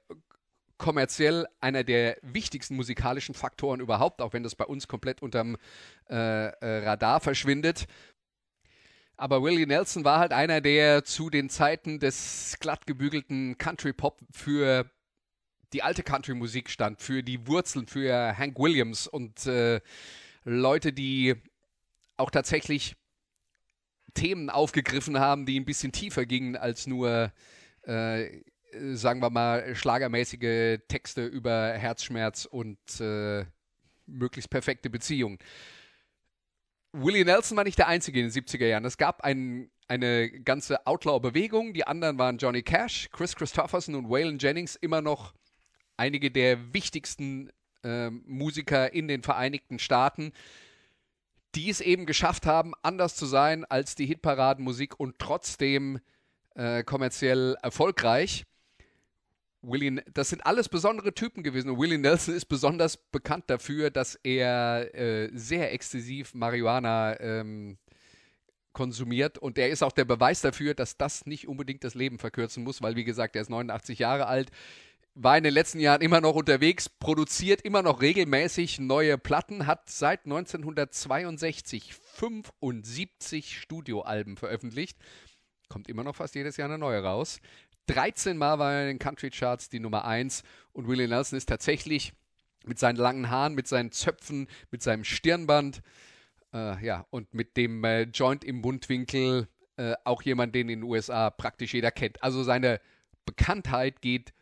kommerziell 0.79 1.47
einer 1.61 1.85
der 1.85 2.17
wichtigsten 2.23 2.75
musikalischen 2.75 3.35
Faktoren 3.35 3.81
überhaupt, 3.81 4.23
auch 4.23 4.33
wenn 4.33 4.43
das 4.43 4.55
bei 4.55 4.65
uns 4.65 4.89
komplett 4.89 5.23
unterm 5.23 5.57
äh, 6.09 6.15
äh, 6.15 6.89
Radar 6.89 7.21
verschwindet. 7.21 7.87
Aber 9.17 9.43
Willie 9.43 9.67
Nelson 9.67 10.05
war 10.05 10.19
halt 10.19 10.33
einer, 10.33 10.63
der 10.63 11.05
zu 11.05 11.29
den 11.29 11.51
Zeiten 11.51 12.01
des 12.01 12.57
glattgebügelten 12.59 13.59
Country 13.59 13.93
Pop 13.93 14.21
für 14.31 14.91
die 15.75 15.83
alte 15.83 16.03
Country-Musik 16.03 16.71
stand, 16.71 17.01
für 17.01 17.23
die 17.23 17.47
Wurzeln, 17.47 17.87
für 17.87 18.37
Hank 18.37 18.59
Williams 18.59 19.07
und 19.07 19.47
äh, 19.47 19.81
Leute, 20.45 20.93
die 20.93 21.35
auch 22.17 22.31
tatsächlich 22.31 22.97
Themen 24.15 24.51
aufgegriffen 24.51 25.19
haben, 25.19 25.47
die 25.47 25.59
ein 25.59 25.65
bisschen 25.65 25.93
tiefer 25.93 26.27
gingen 26.27 26.57
als 26.57 26.87
nur, 26.87 27.33
äh, 27.83 28.27
sagen 28.93 29.21
wir 29.21 29.31
mal, 29.31 29.75
schlagermäßige 29.75 30.79
Texte 30.89 31.27
über 31.27 31.73
Herzschmerz 31.73 32.45
und 32.45 32.79
äh, 33.01 33.45
möglichst 34.07 34.51
perfekte 34.51 34.91
Beziehungen. 34.91 35.39
Willie 36.93 37.25
Nelson 37.25 37.57
war 37.57 37.65
nicht 37.65 37.79
der 37.79 37.87
Einzige 37.89 38.21
in 38.21 38.29
den 38.29 38.33
70er 38.33 38.67
Jahren. 38.67 38.85
Es 38.85 38.99
gab 38.99 39.23
ein, 39.23 39.71
eine 39.87 40.29
ganze 40.29 40.87
Outlaw-Bewegung. 40.87 41.73
Die 41.73 41.87
anderen 41.87 42.19
waren 42.19 42.39
Johnny 42.39 42.63
Cash, 42.63 43.09
Chris 43.13 43.37
Christopherson 43.37 43.95
und 43.95 44.11
Waylon 44.11 44.39
Jennings, 44.39 44.75
immer 44.77 45.01
noch 45.01 45.35
einige 45.97 46.31
der 46.31 46.73
wichtigsten 46.73 47.51
äh, 47.85 48.11
Musiker 48.11 48.93
in 48.93 49.07
den 49.07 49.23
Vereinigten 49.23 49.79
Staaten 49.79 50.33
die 51.55 51.71
es 51.71 51.81
eben 51.81 52.07
geschafft 52.07 52.47
haben, 52.47 52.73
anders 52.83 53.17
zu 53.17 53.27
sein 53.27 53.65
als 53.65 53.95
die 53.95 54.07
Hitparadenmusik 54.07 54.99
und 54.99 55.19
trotzdem 55.19 56.01
äh, 56.55 56.83
kommerziell 56.85 57.57
erfolgreich. 57.63 58.45
Willie, 59.63 60.03
das 60.15 60.31
sind 60.31 60.47
alles 60.47 60.69
besondere 60.69 61.13
Typen 61.13 61.43
gewesen. 61.43 61.71
Und 61.71 61.79
Willie 61.79 61.99
Nelson 61.99 62.35
ist 62.35 62.47
besonders 62.47 62.97
bekannt 62.97 63.45
dafür, 63.49 63.91
dass 63.91 64.15
er 64.23 64.95
äh, 64.95 65.31
sehr 65.35 65.73
exzessiv 65.73 66.35
Marihuana 66.35 67.21
ähm, 67.21 67.79
konsumiert. 68.73 69.37
Und 69.37 69.59
er 69.59 69.69
ist 69.69 69.83
auch 69.83 69.93
der 69.93 70.07
Beweis 70.07 70.41
dafür, 70.41 70.75
dass 70.75 70.97
das 70.97 71.27
nicht 71.27 71.47
unbedingt 71.47 71.85
das 71.85 71.95
Leben 71.95 72.19
verkürzen 72.19 72.65
muss, 72.65 72.81
weil, 72.81 72.97
wie 72.97 73.05
gesagt, 73.05 73.37
er 73.37 73.43
ist 73.43 73.51
89 73.51 73.99
Jahre 73.99 74.27
alt 74.27 74.51
war 75.23 75.37
in 75.37 75.45
den 75.45 75.53
letzten 75.53 75.81
Jahren 75.81 76.01
immer 76.01 76.23
noch 76.23 76.35
unterwegs, 76.35 76.89
produziert 76.89 77.61
immer 77.61 77.83
noch 77.83 78.01
regelmäßig 78.01 78.81
neue 78.81 79.19
Platten, 79.19 79.67
hat 79.67 79.91
seit 79.91 80.25
1962 80.25 81.95
75 81.95 83.59
Studioalben 83.61 84.39
veröffentlicht. 84.39 84.99
Kommt 85.69 85.89
immer 85.89 86.05
noch 86.05 86.17
fast 86.17 86.35
jedes 86.35 86.57
Jahr 86.57 86.69
eine 86.69 86.79
neue 86.79 87.03
raus. 87.03 87.41
13 87.87 88.39
Mal 88.39 88.59
war 88.59 88.73
er 88.73 88.83
in 88.83 88.89
den 88.89 88.99
Country 88.99 89.31
Charts 89.31 89.69
die 89.69 89.81
Nummer 89.81 90.07
1 90.07 90.43
und 90.73 90.89
Willie 90.89 91.09
Nelson 91.09 91.37
ist 91.37 91.51
tatsächlich 91.51 92.15
mit 92.65 92.79
seinen 92.79 92.97
langen 92.97 93.29
Haaren, 93.29 93.55
mit 93.55 93.69
seinen 93.69 93.93
Zöpfen, 93.93 94.49
mit 94.71 94.83
seinem 94.83 95.05
Stirnband 95.05 95.83
äh, 96.55 96.83
ja, 96.83 97.07
und 97.11 97.35
mit 97.35 97.59
dem 97.59 97.85
äh, 97.85 98.03
Joint 98.05 98.43
im 98.43 98.61
Mundwinkel 98.63 99.49
äh, 99.77 99.97
auch 100.05 100.23
jemand, 100.23 100.55
den 100.55 100.71
in 100.71 100.81
den 100.81 100.89
USA 100.89 101.29
praktisch 101.29 101.75
jeder 101.75 101.91
kennt. 101.91 102.23
Also 102.23 102.43
seine 102.43 102.81
Bekanntheit 103.27 104.01
geht 104.01 104.33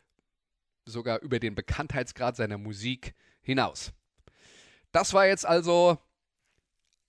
sogar 0.88 1.20
über 1.20 1.38
den 1.38 1.55
Bekanntheitsgrad 1.55 2.37
seiner 2.37 2.59
Musik 2.59 3.14
hinaus. 3.42 3.92
Das 4.92 5.12
war 5.12 5.27
jetzt 5.27 5.46
also 5.46 5.98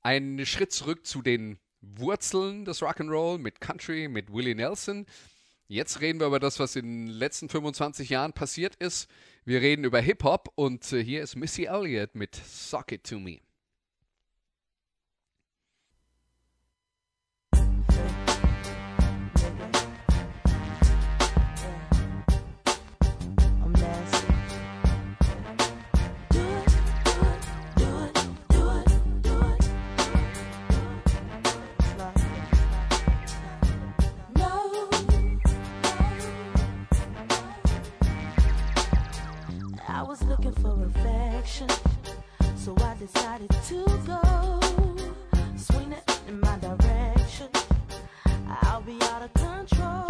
ein 0.02 0.46
Schritt 0.46 0.72
zurück 0.72 1.06
zu 1.06 1.22
den 1.22 1.58
Wurzeln 1.82 2.65
des 2.65 2.82
Rock'n'Roll 2.82 3.38
mit 3.38 3.62
Country, 3.62 4.08
mit 4.08 4.32
Willie 4.34 4.56
Nelson. 4.56 5.06
Jetzt 5.68 6.02
reden 6.02 6.20
wir 6.20 6.28
über 6.28 6.39
das, 6.39 6.60
was 6.60 6.76
in 6.76 7.06
den 7.06 7.08
letzten 7.08 7.48
25 7.48 8.10
Jahren 8.10 8.34
passiert 8.34 8.76
ist. 8.76 9.10
Wir 9.46 9.62
reden 9.62 9.86
über 9.86 10.02
Hip-Hop 10.02 10.52
und 10.56 10.92
äh, 10.92 11.04
hier 11.04 11.22
ist 11.22 11.36
Missy 11.36 11.65
Elliott 11.65 12.15
mit 12.15 12.36
Sock 12.36 12.92
It 12.92 13.08
To 13.08 13.20
Me. 13.20 13.39
was 40.19 40.29
looking 40.29 40.53
for 40.53 40.84
affection, 40.86 41.67
so 42.55 42.75
I 42.79 42.95
decided 42.95 43.49
to 43.67 43.86
go 44.05 44.60
swing 45.55 45.93
it 45.93 46.21
in 46.27 46.39
my 46.39 46.58
direction. 46.60 47.47
I'll 48.63 48.82
be 48.82 48.97
out 49.03 49.23
of 49.23 49.34
control. 49.34 50.09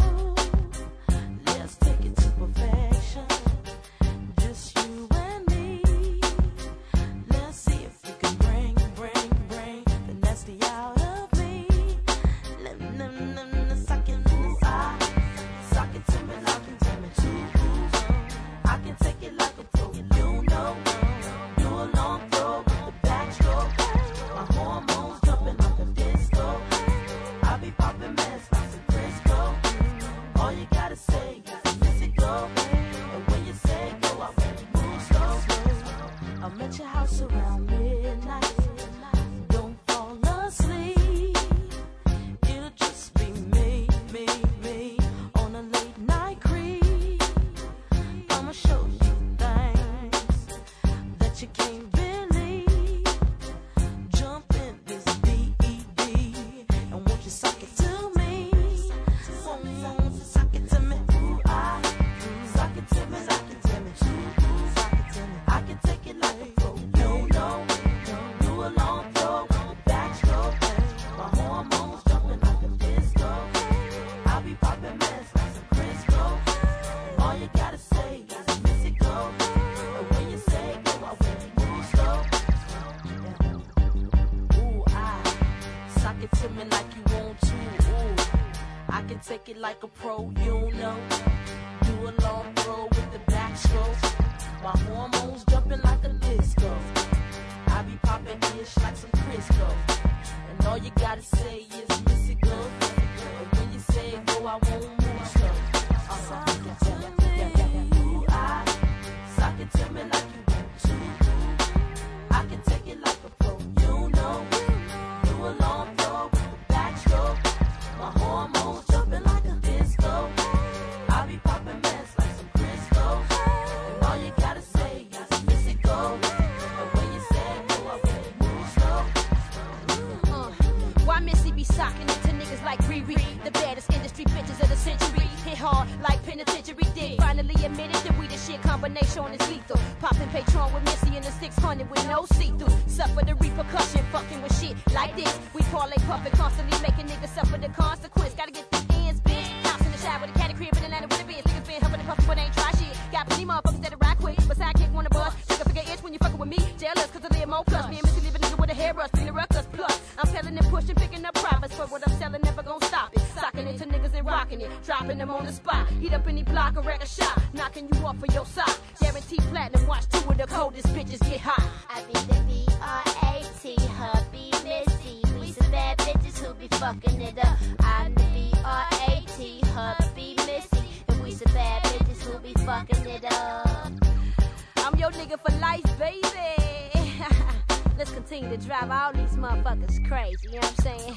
Your 185.09 185.25
nigga 185.25 185.39
for 185.43 185.57
life, 185.59 185.81
baby. 185.97 186.21
Let's 187.97 188.11
continue 188.11 188.47
to 188.55 188.57
drive 188.57 188.91
all 188.91 189.11
these 189.11 189.35
motherfuckers 189.37 190.07
crazy, 190.07 190.37
you 190.43 190.51
know 190.51 190.59
what 190.59 190.85
I'm 190.85 190.99
saying? 190.99 191.15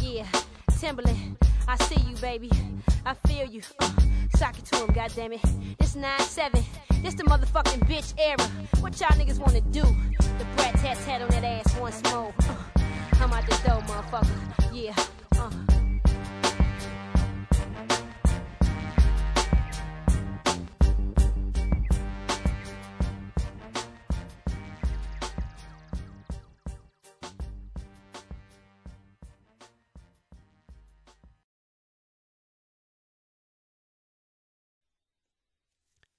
Yeah, 0.00 0.26
Timberland, 0.78 1.36
I 1.66 1.76
see 1.84 2.00
you, 2.08 2.14
baby. 2.18 2.48
I 3.04 3.14
feel 3.26 3.46
you. 3.46 3.62
Uh, 3.80 3.90
sock 4.36 4.56
it 4.56 4.66
to 4.66 4.76
him, 4.76 4.88
goddammit. 4.90 5.42
This 5.78 5.96
9-7, 5.96 6.62
this 7.02 7.14
the 7.14 7.24
motherfucking 7.24 7.88
bitch 7.88 8.14
era. 8.18 8.48
What 8.80 9.00
y'all 9.00 9.10
niggas 9.18 9.40
wanna 9.40 9.62
do? 9.62 9.82
The 9.82 10.46
brat 10.54 10.74
tat 10.76 10.98
tat 11.04 11.22
on 11.22 11.28
that 11.30 11.42
ass 11.42 11.76
once 11.80 12.00
more. 12.12 12.32
Uh, 12.38 12.54
I'm 13.14 13.32
out 13.32 13.46
the 13.46 13.68
door, 13.68 13.80
motherfucker. 13.82 14.72
Yeah, 14.72 14.94
uh. 15.38 15.50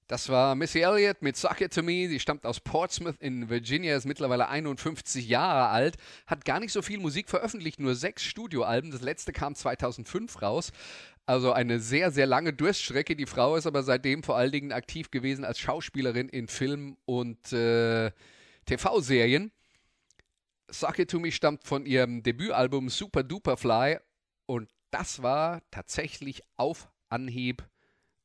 Das 0.08 0.28
war 0.28 0.54
Missy 0.54 0.82
Elliott 0.82 1.20
mit 1.20 1.36
Suck 1.36 1.60
It 1.60 1.74
To 1.74 1.82
Me. 1.82 2.06
Sie 2.08 2.20
stammt 2.20 2.46
aus 2.46 2.60
Portsmouth 2.60 3.16
in 3.18 3.48
Virginia, 3.50 3.96
ist 3.96 4.06
mittlerweile 4.06 4.48
51 4.48 5.26
Jahre 5.26 5.68
alt, 5.68 5.96
hat 6.28 6.44
gar 6.44 6.60
nicht 6.60 6.72
so 6.72 6.80
viel 6.80 7.00
Musik 7.00 7.28
veröffentlicht, 7.28 7.80
nur 7.80 7.96
sechs 7.96 8.22
Studioalben. 8.22 8.92
Das 8.92 9.00
letzte 9.00 9.32
kam 9.32 9.56
2005 9.56 10.42
raus. 10.42 10.70
Also 11.26 11.50
eine 11.50 11.80
sehr, 11.80 12.12
sehr 12.12 12.26
lange 12.26 12.52
Durststrecke. 12.52 13.16
Die 13.16 13.26
Frau 13.26 13.56
ist 13.56 13.66
aber 13.66 13.82
seitdem 13.82 14.22
vor 14.22 14.36
allen 14.36 14.52
Dingen 14.52 14.70
aktiv 14.70 15.10
gewesen 15.10 15.44
als 15.44 15.58
Schauspielerin 15.58 16.28
in 16.28 16.46
Film- 16.46 16.96
und 17.04 17.52
äh, 17.52 18.12
TV-Serien. 18.66 19.50
Suck 20.68 21.00
It 21.00 21.10
To 21.10 21.18
Me 21.18 21.32
stammt 21.32 21.64
von 21.64 21.84
ihrem 21.84 22.22
Debütalbum 22.22 22.90
Super 22.90 23.24
Duper 23.24 23.56
Fly 23.56 23.98
und 24.46 24.70
das 24.92 25.24
war 25.24 25.62
tatsächlich 25.72 26.42
auf 26.56 26.88
Anhieb 27.08 27.68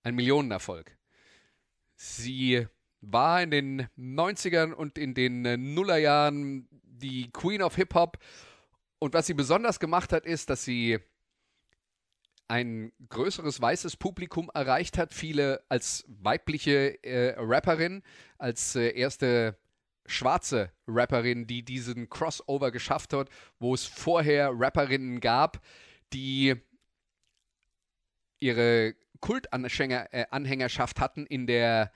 ein 0.03 0.13
Millionenerfolg. 0.13 0.95
Sie 2.03 2.65
war 3.01 3.43
in 3.43 3.51
den 3.51 3.87
90ern 3.95 4.73
und 4.73 4.97
in 4.97 5.13
den 5.13 5.45
äh, 5.45 5.55
Nullerjahren 5.55 6.67
die 6.71 7.29
Queen 7.31 7.61
of 7.61 7.75
Hip 7.75 7.93
Hop. 7.93 8.17
Und 8.97 9.13
was 9.13 9.27
sie 9.27 9.35
besonders 9.35 9.79
gemacht 9.79 10.11
hat, 10.11 10.25
ist, 10.25 10.49
dass 10.49 10.63
sie 10.65 10.97
ein 12.47 12.91
größeres 13.07 13.61
weißes 13.61 13.97
Publikum 13.97 14.49
erreicht 14.51 14.97
hat. 14.97 15.13
Viele 15.13 15.63
als 15.69 16.03
weibliche 16.07 17.03
äh, 17.03 17.35
Rapperin, 17.37 18.01
als 18.39 18.75
äh, 18.75 18.89
erste 18.97 19.55
schwarze 20.07 20.71
Rapperin, 20.87 21.45
die 21.45 21.63
diesen 21.63 22.09
Crossover 22.09 22.71
geschafft 22.71 23.13
hat, 23.13 23.29
wo 23.59 23.75
es 23.75 23.85
vorher 23.85 24.49
Rapperinnen 24.55 25.19
gab, 25.19 25.61
die 26.13 26.55
ihre 28.39 28.95
Kultanhängerschaft 29.21 30.99
hatten 30.99 31.25
in 31.25 31.47
der, 31.47 31.91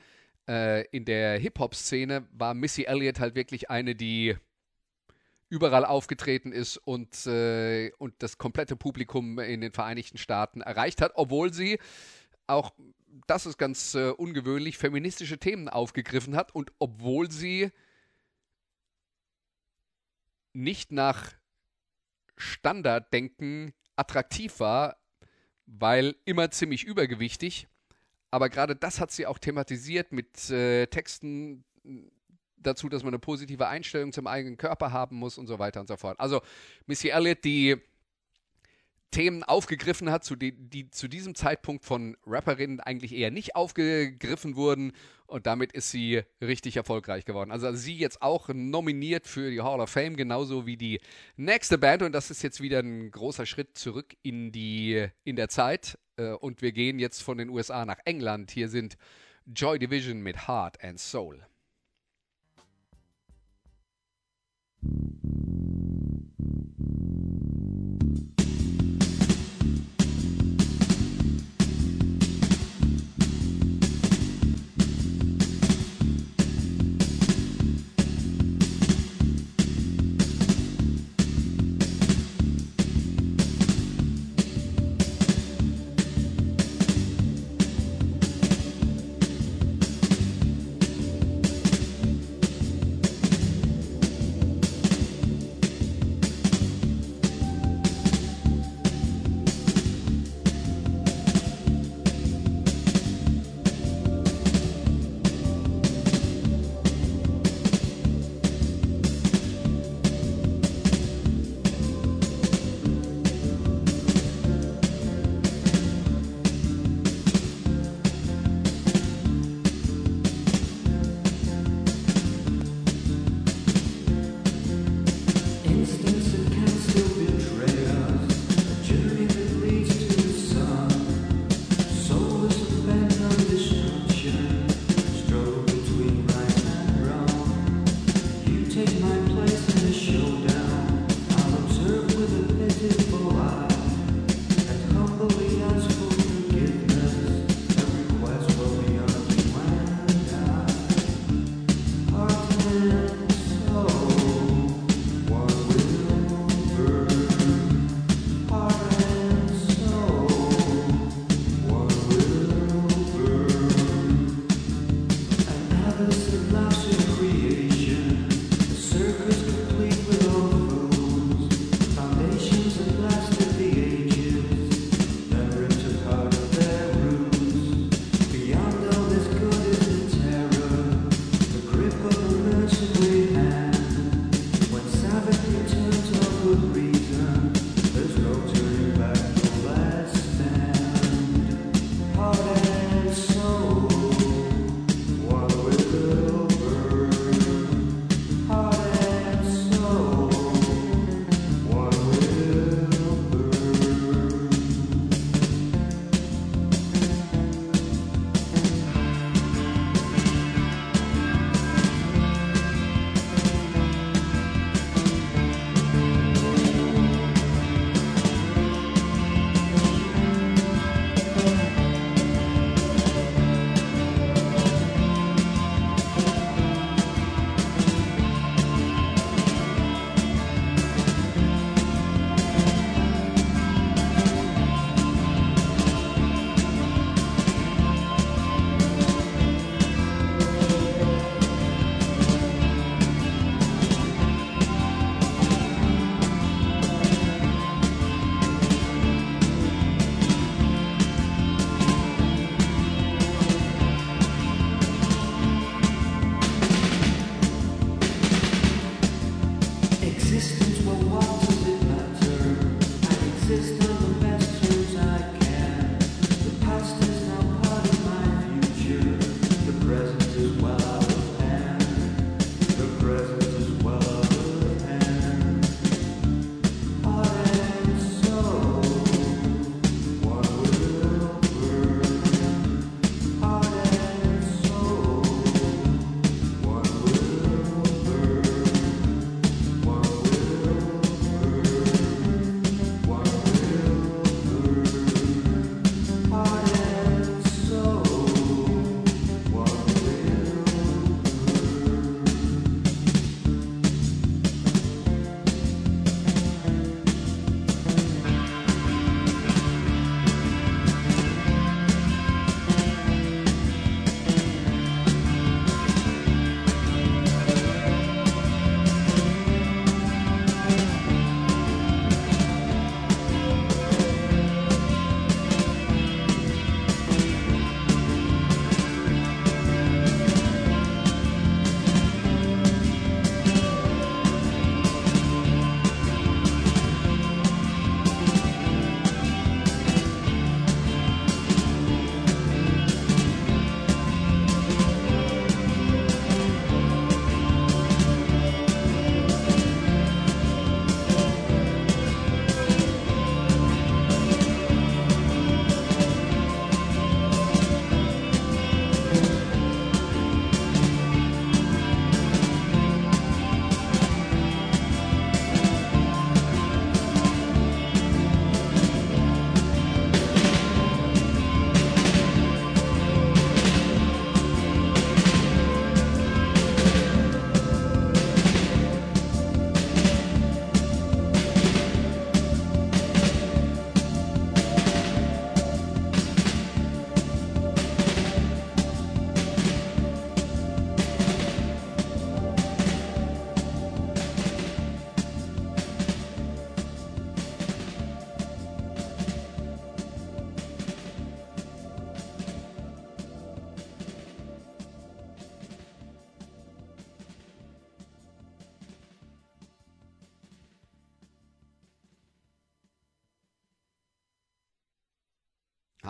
äh, 0.48 0.86
der 1.02 1.38
Hip-Hop-Szene, 1.40 2.28
war 2.32 2.54
Missy 2.54 2.84
Elliott 2.84 3.20
halt 3.20 3.36
wirklich 3.36 3.70
eine, 3.70 3.96
die 3.96 4.38
überall 5.50 5.86
aufgetreten 5.86 6.52
ist 6.52 6.78
und, 6.78 7.26
äh, 7.28 7.92
und 7.98 8.16
das 8.20 8.38
komplette 8.38 8.76
Publikum 8.76 9.40
in 9.40 9.62
den 9.62 9.72
Vereinigten 9.72 10.18
Staaten 10.18 10.62
erreicht 10.62 11.02
hat, 11.02 11.12
obwohl 11.16 11.54
sie 11.54 11.80
auch, 12.48 12.74
das 13.28 13.46
ist 13.46 13.58
ganz 13.58 13.96
äh, 13.96 14.10
ungewöhnlich, 14.10 14.78
feministische 14.78 15.38
Themen 15.38 15.70
aufgegriffen 15.70 16.36
hat 16.36 16.54
und 16.54 16.72
obwohl 16.80 17.32
sie 17.32 17.72
nicht 20.54 20.92
nach 20.92 21.34
Standarddenken 22.38 23.74
attraktiv 23.96 24.60
war, 24.60 24.98
weil 25.66 26.16
immer 26.26 26.52
ziemlich 26.52 26.84
übergewichtig. 26.84 27.68
Aber 28.32 28.50
gerade 28.50 28.76
das 28.76 29.00
hat 29.00 29.12
sie 29.12 29.26
auch 29.28 29.38
thematisiert 29.38 30.12
mit 30.12 30.50
äh, 30.50 30.88
Texten 30.88 31.64
dazu, 32.58 32.90
dass 32.90 33.04
man 33.04 33.14
eine 33.14 33.20
positive 33.20 33.68
Einstellung 33.68 34.12
zum 34.12 34.28
eigenen 34.28 34.58
Körper 34.58 34.92
haben 34.92 35.18
muss 35.18 35.38
und 35.38 35.48
so 35.48 35.60
weiter 35.60 35.80
und 35.80 35.88
so 35.88 35.96
fort. 35.96 36.20
Also 36.20 36.42
Missy 36.86 37.10
Elliott, 37.10 37.44
die 37.44 37.78
Themen 39.16 39.44
aufgegriffen 39.44 40.12
hat, 40.12 40.26
zu 40.26 40.36
die, 40.36 40.52
die 40.52 40.92
zu 40.92 41.08
diesem 41.08 41.36
Zeitpunkt 41.36 41.86
von 41.86 42.18
Rapperinnen 42.28 42.82
eigentlich 42.82 43.16
eher 43.16 43.32
nicht 43.32 43.56
aufgegriffen 43.56 44.58
wurden. 44.58 44.92
Und 45.26 45.48
damit 45.48 45.72
ist 45.72 45.90
sie 45.90 46.24
richtig 46.42 46.76
erfolgreich 46.76 47.24
geworden. 47.24 47.52
Also 47.52 47.74
sie 47.74 47.96
jetzt 47.96 48.22
auch 48.22 48.50
nominiert 48.50 49.26
für 49.26 49.50
die 49.50 49.62
Hall 49.62 49.80
of 49.80 49.90
Fame, 49.90 50.18
genauso 50.18 50.66
wie 50.66 50.76
die 50.76 51.00
nächste 51.38 51.78
Band. 51.78 52.04
Und 52.04 52.12
das 52.12 52.30
ist 52.30 52.44
jetzt 52.44 52.60
wieder 52.60 52.80
ein 52.80 53.10
großer 53.10 53.46
Schritt 53.46 53.78
zurück 53.78 54.18
in, 54.22 54.52
die, 54.52 55.08
in 55.24 55.38
der 55.38 55.48
Zeit. 55.48 55.98
Äh, 56.18 56.32
Und 56.32 56.62
wir 56.62 56.74
gehen 56.74 57.00
jetzt 57.00 57.24
von 57.24 57.38
den 57.38 57.48
USA 57.50 57.86
nach 57.86 58.00
England. 58.04 58.52
Hier 58.52 58.68
sind 58.68 58.98
Joy 59.46 59.80
Division 59.80 60.22
mit 60.22 60.46
Heart 60.50 60.84
and 60.84 61.00
Soul. 61.00 61.42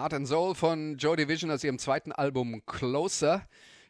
Heart 0.05 0.13
and 0.13 0.27
Soul 0.27 0.53
von 0.53 0.97
Joy 0.97 1.15
Division 1.15 1.49
aus 1.49 1.63
ihrem 1.63 1.79
zweiten 1.79 2.11
Album 2.11 2.63
Closer. 2.67 3.47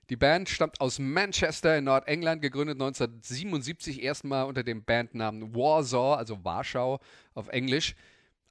Die 0.09 0.15
Band 0.15 0.47
stammt 0.47 0.79
aus 0.79 0.97
Manchester 0.97 1.77
in 1.77 1.83
Nordengland, 1.83 2.41
gegründet 2.41 2.75
1977, 2.75 4.01
erstmal 4.01 4.45
unter 4.45 4.63
dem 4.63 4.85
Bandnamen 4.85 5.53
Warsaw, 5.53 6.15
also 6.15 6.41
Warschau 6.45 7.01
auf 7.33 7.49
Englisch. 7.49 7.95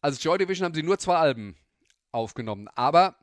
Als 0.03 0.23
Joy 0.23 0.37
Division 0.37 0.67
haben 0.67 0.75
sie 0.75 0.83
nur 0.83 0.99
zwei 0.99 1.17
Alben 1.17 1.57
aufgenommen, 2.13 2.69
aber 2.75 3.17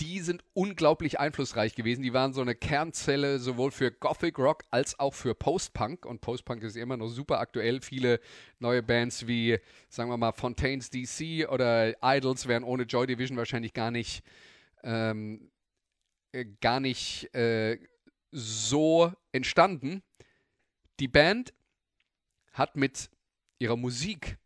die 0.00 0.20
sind 0.20 0.44
unglaublich 0.54 1.18
einflussreich 1.18 1.74
gewesen. 1.74 2.02
Die 2.02 2.12
waren 2.12 2.32
so 2.32 2.40
eine 2.40 2.54
Kernzelle 2.54 3.38
sowohl 3.38 3.70
für 3.70 3.90
Gothic 3.90 4.38
Rock 4.38 4.64
als 4.70 4.98
auch 4.98 5.14
für 5.14 5.34
Post-Punk. 5.34 6.06
Und 6.06 6.20
Post-Punk 6.20 6.62
ist 6.62 6.76
immer 6.76 6.96
noch 6.96 7.08
super 7.08 7.40
aktuell. 7.40 7.80
Viele 7.80 8.20
neue 8.58 8.82
Bands 8.82 9.26
wie, 9.26 9.58
sagen 9.88 10.10
wir 10.10 10.16
mal, 10.16 10.32
Fontaines 10.32 10.90
DC 10.90 11.48
oder 11.50 11.96
Idols 12.02 12.46
wären 12.46 12.64
ohne 12.64 12.84
Joy 12.84 13.06
Division 13.06 13.36
wahrscheinlich 13.36 13.72
gar 13.72 13.90
nicht, 13.90 14.22
ähm, 14.82 15.50
äh, 16.32 16.44
gar 16.60 16.80
nicht 16.80 17.34
äh, 17.34 17.78
so 18.30 19.12
entstanden. 19.32 20.02
Die 21.00 21.08
Band 21.08 21.52
hat 22.52 22.76
mit 22.76 23.10
ihrer 23.58 23.76
Musik 23.76 24.38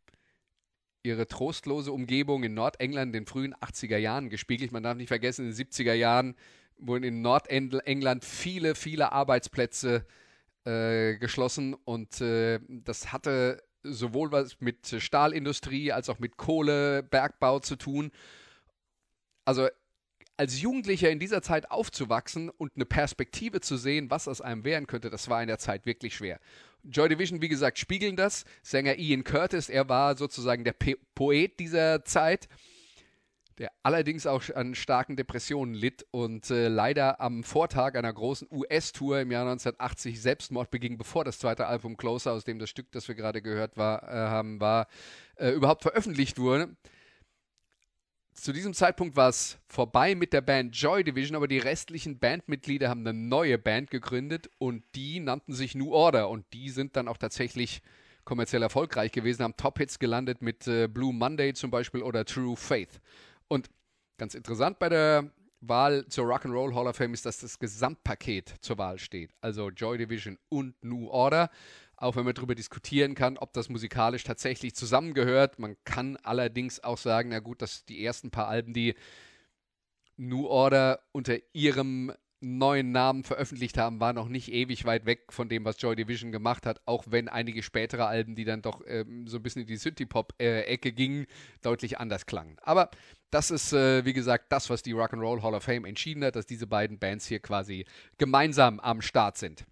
ihre 1.02 1.26
trostlose 1.26 1.92
Umgebung 1.92 2.44
in 2.44 2.54
Nordengland 2.54 3.08
in 3.08 3.24
den 3.24 3.26
frühen 3.26 3.54
80er 3.54 3.96
Jahren 3.96 4.30
gespiegelt. 4.30 4.72
Man 4.72 4.82
darf 4.82 4.96
nicht 4.96 5.08
vergessen, 5.08 5.48
in 5.48 5.54
den 5.54 5.66
70er 5.66 5.94
Jahren 5.94 6.36
wurden 6.78 7.04
in 7.04 7.22
Nordengland 7.22 8.24
viele, 8.24 8.74
viele 8.74 9.12
Arbeitsplätze 9.12 10.06
äh, 10.64 11.16
geschlossen 11.16 11.74
und 11.74 12.20
äh, 12.20 12.60
das 12.68 13.12
hatte 13.12 13.62
sowohl 13.82 14.30
was 14.30 14.60
mit 14.60 14.86
Stahlindustrie 14.98 15.92
als 15.92 16.08
auch 16.08 16.18
mit 16.18 16.36
Kohlebergbau 16.36 17.58
zu 17.60 17.76
tun. 17.76 18.12
Also 19.44 19.68
als 20.36 20.60
Jugendlicher 20.60 21.10
in 21.10 21.18
dieser 21.18 21.42
Zeit 21.42 21.70
aufzuwachsen 21.70 22.48
und 22.48 22.72
eine 22.74 22.84
Perspektive 22.84 23.60
zu 23.60 23.76
sehen, 23.76 24.10
was 24.10 24.28
aus 24.28 24.40
einem 24.40 24.64
werden 24.64 24.86
könnte, 24.86 25.10
das 25.10 25.28
war 25.28 25.42
in 25.42 25.48
der 25.48 25.58
Zeit 25.58 25.84
wirklich 25.84 26.16
schwer. 26.16 26.38
Joy 26.84 27.08
Division, 27.08 27.40
wie 27.40 27.48
gesagt, 27.48 27.78
spiegeln 27.78 28.16
das. 28.16 28.44
Sänger 28.62 28.98
Ian 28.98 29.24
Curtis, 29.24 29.68
er 29.68 29.88
war 29.88 30.16
sozusagen 30.16 30.64
der 30.64 30.74
Poet 31.14 31.60
dieser 31.60 32.04
Zeit, 32.04 32.48
der 33.58 33.70
allerdings 33.82 34.26
auch 34.26 34.42
an 34.54 34.74
starken 34.74 35.16
Depressionen 35.16 35.74
litt 35.74 36.06
und 36.10 36.50
äh, 36.50 36.68
leider 36.68 37.20
am 37.20 37.44
Vortag 37.44 37.94
einer 37.94 38.12
großen 38.12 38.48
US-Tour 38.50 39.20
im 39.20 39.30
Jahr 39.30 39.42
1980 39.42 40.20
Selbstmord 40.20 40.70
beging, 40.70 40.98
bevor 40.98 41.24
das 41.24 41.38
zweite 41.38 41.66
Album 41.66 41.96
Closer, 41.96 42.32
aus 42.32 42.44
dem 42.44 42.58
das 42.58 42.70
Stück, 42.70 42.90
das 42.92 43.06
wir 43.08 43.14
gerade 43.14 43.42
gehört 43.42 43.76
war, 43.76 44.02
äh, 44.02 44.12
haben, 44.12 44.60
war, 44.60 44.88
äh, 45.36 45.50
überhaupt 45.50 45.82
veröffentlicht 45.82 46.38
wurde 46.38 46.76
zu 48.34 48.52
diesem 48.52 48.74
Zeitpunkt 48.74 49.16
war 49.16 49.28
es 49.28 49.58
vorbei 49.66 50.14
mit 50.14 50.32
der 50.32 50.40
Band 50.40 50.74
Joy 50.76 51.04
Division, 51.04 51.36
aber 51.36 51.48
die 51.48 51.58
restlichen 51.58 52.18
Bandmitglieder 52.18 52.88
haben 52.88 53.06
eine 53.06 53.16
neue 53.16 53.58
Band 53.58 53.90
gegründet 53.90 54.50
und 54.58 54.82
die 54.94 55.20
nannten 55.20 55.52
sich 55.52 55.74
New 55.74 55.92
Order 55.92 56.28
und 56.28 56.44
die 56.52 56.70
sind 56.70 56.96
dann 56.96 57.08
auch 57.08 57.18
tatsächlich 57.18 57.82
kommerziell 58.24 58.62
erfolgreich 58.62 59.12
gewesen, 59.12 59.42
haben 59.42 59.56
Top-Hits 59.56 59.98
gelandet 59.98 60.42
mit 60.42 60.66
äh, 60.66 60.88
Blue 60.88 61.12
Monday 61.12 61.52
zum 61.54 61.70
Beispiel 61.70 62.02
oder 62.02 62.24
True 62.24 62.56
Faith. 62.56 63.00
Und 63.48 63.68
ganz 64.16 64.34
interessant 64.34 64.78
bei 64.78 64.88
der 64.88 65.30
Wahl 65.60 66.06
zur 66.08 66.26
Rock'n'Roll 66.26 66.74
Hall 66.74 66.86
of 66.86 66.96
Fame 66.96 67.14
ist, 67.14 67.24
dass 67.26 67.38
das 67.38 67.58
Gesamtpaket 67.58 68.54
zur 68.60 68.78
Wahl 68.78 68.98
steht. 68.98 69.30
Also 69.40 69.70
Joy 69.70 69.98
Division 69.98 70.38
und 70.48 70.74
New 70.82 71.08
Order 71.08 71.50
auch 72.02 72.16
wenn 72.16 72.24
man 72.24 72.34
darüber 72.34 72.54
diskutieren 72.54 73.14
kann, 73.14 73.38
ob 73.38 73.52
das 73.52 73.68
musikalisch 73.68 74.24
tatsächlich 74.24 74.74
zusammengehört. 74.74 75.58
Man 75.58 75.76
kann 75.84 76.16
allerdings 76.16 76.82
auch 76.82 76.98
sagen, 76.98 77.30
na 77.30 77.38
gut, 77.38 77.62
dass 77.62 77.84
die 77.84 78.04
ersten 78.04 78.30
paar 78.30 78.48
Alben, 78.48 78.74
die 78.74 78.94
New 80.16 80.46
Order 80.46 81.00
unter 81.12 81.36
ihrem 81.52 82.12
neuen 82.42 82.90
Namen 82.90 83.22
veröffentlicht 83.22 83.78
haben, 83.78 84.00
waren 84.00 84.16
noch 84.16 84.28
nicht 84.28 84.52
ewig 84.52 84.84
weit 84.84 85.06
weg 85.06 85.32
von 85.32 85.48
dem, 85.48 85.64
was 85.64 85.80
Joy 85.80 85.94
Division 85.94 86.32
gemacht 86.32 86.66
hat, 86.66 86.80
auch 86.86 87.04
wenn 87.08 87.28
einige 87.28 87.62
spätere 87.62 88.06
Alben, 88.06 88.34
die 88.34 88.44
dann 88.44 88.62
doch 88.62 88.82
ähm, 88.86 89.28
so 89.28 89.36
ein 89.36 89.42
bisschen 89.42 89.62
in 89.62 89.68
die 89.68 89.76
Synthie-Pop-Ecke 89.76 90.92
gingen, 90.92 91.26
deutlich 91.62 91.98
anders 91.98 92.26
klangen. 92.26 92.56
Aber 92.62 92.90
das 93.30 93.52
ist, 93.52 93.72
äh, 93.72 94.04
wie 94.04 94.12
gesagt, 94.12 94.46
das, 94.50 94.70
was 94.70 94.82
die 94.82 94.92
Rock'n'Roll 94.92 95.42
Hall 95.42 95.54
of 95.54 95.62
Fame 95.62 95.84
entschieden 95.84 96.24
hat, 96.24 96.34
dass 96.34 96.46
diese 96.46 96.66
beiden 96.66 96.98
Bands 96.98 97.26
hier 97.26 97.38
quasi 97.38 97.86
gemeinsam 98.18 98.80
am 98.80 99.02
Start 99.02 99.38
sind. 99.38 99.64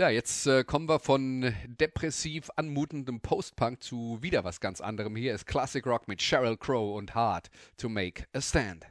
Ja, 0.00 0.08
jetzt 0.08 0.46
äh, 0.46 0.64
kommen 0.64 0.88
wir 0.88 0.98
von 0.98 1.54
depressiv 1.66 2.48
anmutendem 2.56 3.20
Post-Punk 3.20 3.82
zu 3.82 4.16
wieder 4.22 4.44
was 4.44 4.58
ganz 4.58 4.80
anderem. 4.80 5.14
Hier 5.14 5.34
ist 5.34 5.44
Classic 5.46 5.84
Rock 5.84 6.08
mit 6.08 6.22
Sheryl 6.22 6.56
Crow 6.56 6.96
und 6.96 7.14
Hard 7.14 7.50
to 7.76 7.90
Make 7.90 8.24
a 8.32 8.40
Stand. 8.40 8.86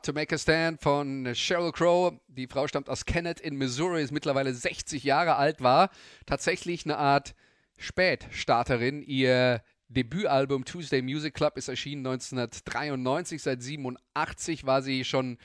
Hard 0.00 0.06
to 0.06 0.12
Make 0.14 0.34
a 0.34 0.38
Stand 0.38 0.80
von 0.80 1.34
Sheryl 1.34 1.72
Crow. 1.72 2.14
Die 2.28 2.46
Frau 2.46 2.66
stammt 2.66 2.88
aus 2.88 3.04
Kennett 3.04 3.38
in 3.38 3.56
Missouri, 3.56 4.02
ist 4.02 4.12
mittlerweile 4.12 4.54
60 4.54 5.04
Jahre 5.04 5.36
alt, 5.36 5.60
war 5.60 5.90
tatsächlich 6.24 6.86
eine 6.86 6.96
Art 6.96 7.34
Spätstarterin. 7.76 9.02
Ihr 9.02 9.60
Debütalbum 9.88 10.64
Tuesday 10.64 11.02
Music 11.02 11.34
Club 11.34 11.58
ist 11.58 11.68
erschienen 11.68 12.06
1993. 12.06 13.42
Seit 13.42 13.62
87 13.62 14.64
war 14.64 14.80
sie 14.80 15.04
schon 15.04 15.36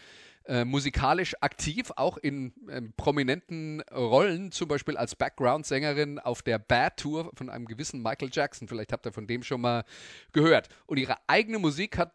äh, 0.45 0.64
musikalisch 0.64 1.36
aktiv, 1.41 1.91
auch 1.97 2.18
in 2.18 2.53
ähm, 2.70 2.93
prominenten 2.95 3.82
Rollen, 3.91 4.53
zum 4.53 4.70
Beispiel 4.70 4.95
als 4.95 5.18
Background-Sängerin 5.18 6.18
auf 6.18 6.43
der 6.43 6.60
Bad 6.60 6.95
Tour 6.95 7.30
von 7.36 7.49
einem 7.49 7.66
gewissen 7.66 8.01
Michael 8.01 8.30
Jackson. 8.32 8.70
Vielleicht 8.70 8.93
habt 8.93 9.06
ihr 9.06 9.12
von 9.12 9.28
dem 9.28 9.43
schon 9.43 9.60
mal 9.60 9.84
gehört. 10.32 10.70
Und 10.86 10.95
ihre 10.97 11.18
eigene 11.28 11.60
Musik 11.60 11.97
hat 11.97 12.14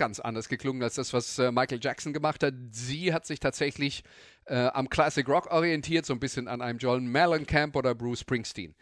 ganz 0.00 0.18
anders 0.18 0.48
geklungen 0.48 0.82
als 0.82 0.94
das, 0.94 1.12
was 1.12 1.38
äh, 1.38 1.52
Michael 1.52 1.78
Jackson 1.78 2.14
gemacht 2.14 2.42
hat. 2.42 2.54
Sie 2.70 3.12
hat 3.12 3.26
sich 3.26 3.38
tatsächlich 3.38 4.02
äh, 4.46 4.54
am 4.54 4.88
Classic 4.88 5.28
Rock 5.28 5.52
orientiert, 5.52 6.06
so 6.06 6.14
ein 6.14 6.20
bisschen 6.20 6.48
an 6.48 6.62
einem 6.62 6.78
John 6.78 7.04
Mellencamp 7.04 7.76
oder 7.76 7.94
Bruce 7.94 8.20
Springsteen. 8.20 8.74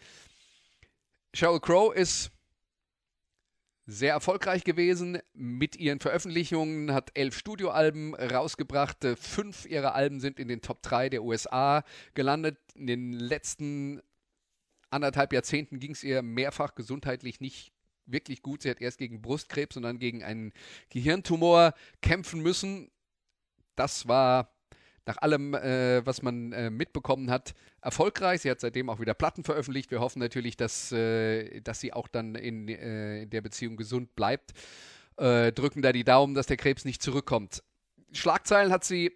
Sheryl 1.34 1.58
Crow 1.58 1.92
ist 1.92 2.30
sehr 3.84 4.12
erfolgreich 4.12 4.62
gewesen 4.62 5.18
mit 5.34 5.74
ihren 5.74 5.98
Veröffentlichungen, 5.98 6.94
hat 6.94 7.10
elf 7.14 7.36
Studioalben 7.36 8.14
rausgebracht. 8.14 9.04
Äh, 9.04 9.16
Fünf 9.16 9.66
ihrer 9.66 9.96
Alben 9.96 10.20
sind 10.20 10.38
in 10.38 10.46
den 10.46 10.60
Top 10.60 10.82
3 10.82 11.08
der 11.08 11.24
USA 11.24 11.82
gelandet. 12.14 12.58
In 12.76 12.86
den 12.86 13.12
letzten 13.12 14.00
anderthalb 14.88 15.32
Jahrzehnten 15.32 15.80
ging 15.80 15.90
es 15.90 16.04
ihr 16.04 16.22
mehrfach 16.22 16.76
gesundheitlich 16.76 17.40
nicht 17.40 17.72
wirklich 18.10 18.42
gut. 18.42 18.62
Sie 18.62 18.70
hat 18.70 18.80
erst 18.80 18.98
gegen 18.98 19.22
Brustkrebs 19.22 19.76
und 19.76 19.84
dann 19.84 19.98
gegen 19.98 20.22
einen 20.22 20.52
Gehirntumor 20.90 21.74
kämpfen 22.02 22.40
müssen. 22.40 22.90
Das 23.76 24.08
war 24.08 24.52
nach 25.08 25.16
allem, 25.18 25.54
äh, 25.54 26.04
was 26.04 26.22
man 26.22 26.52
äh, 26.52 26.70
mitbekommen 26.70 27.30
hat, 27.30 27.54
erfolgreich. 27.80 28.42
Sie 28.42 28.50
hat 28.50 28.60
seitdem 28.60 28.90
auch 28.90 29.00
wieder 29.00 29.14
Platten 29.14 29.42
veröffentlicht. 29.42 29.90
Wir 29.90 30.00
hoffen 30.00 30.18
natürlich, 30.18 30.56
dass, 30.56 30.92
äh, 30.92 31.60
dass 31.62 31.80
sie 31.80 31.94
auch 31.94 32.08
dann 32.08 32.34
in, 32.34 32.68
äh, 32.68 33.22
in 33.22 33.30
der 33.30 33.40
Beziehung 33.40 33.76
gesund 33.76 34.14
bleibt. 34.14 34.52
Äh, 35.16 35.52
drücken 35.52 35.80
da 35.80 35.92
die 35.92 36.04
Daumen, 36.04 36.34
dass 36.34 36.46
der 36.46 36.58
Krebs 36.58 36.84
nicht 36.84 37.02
zurückkommt. 37.02 37.62
Schlagzeilen 38.12 38.70
hat 38.70 38.84
sie 38.84 39.12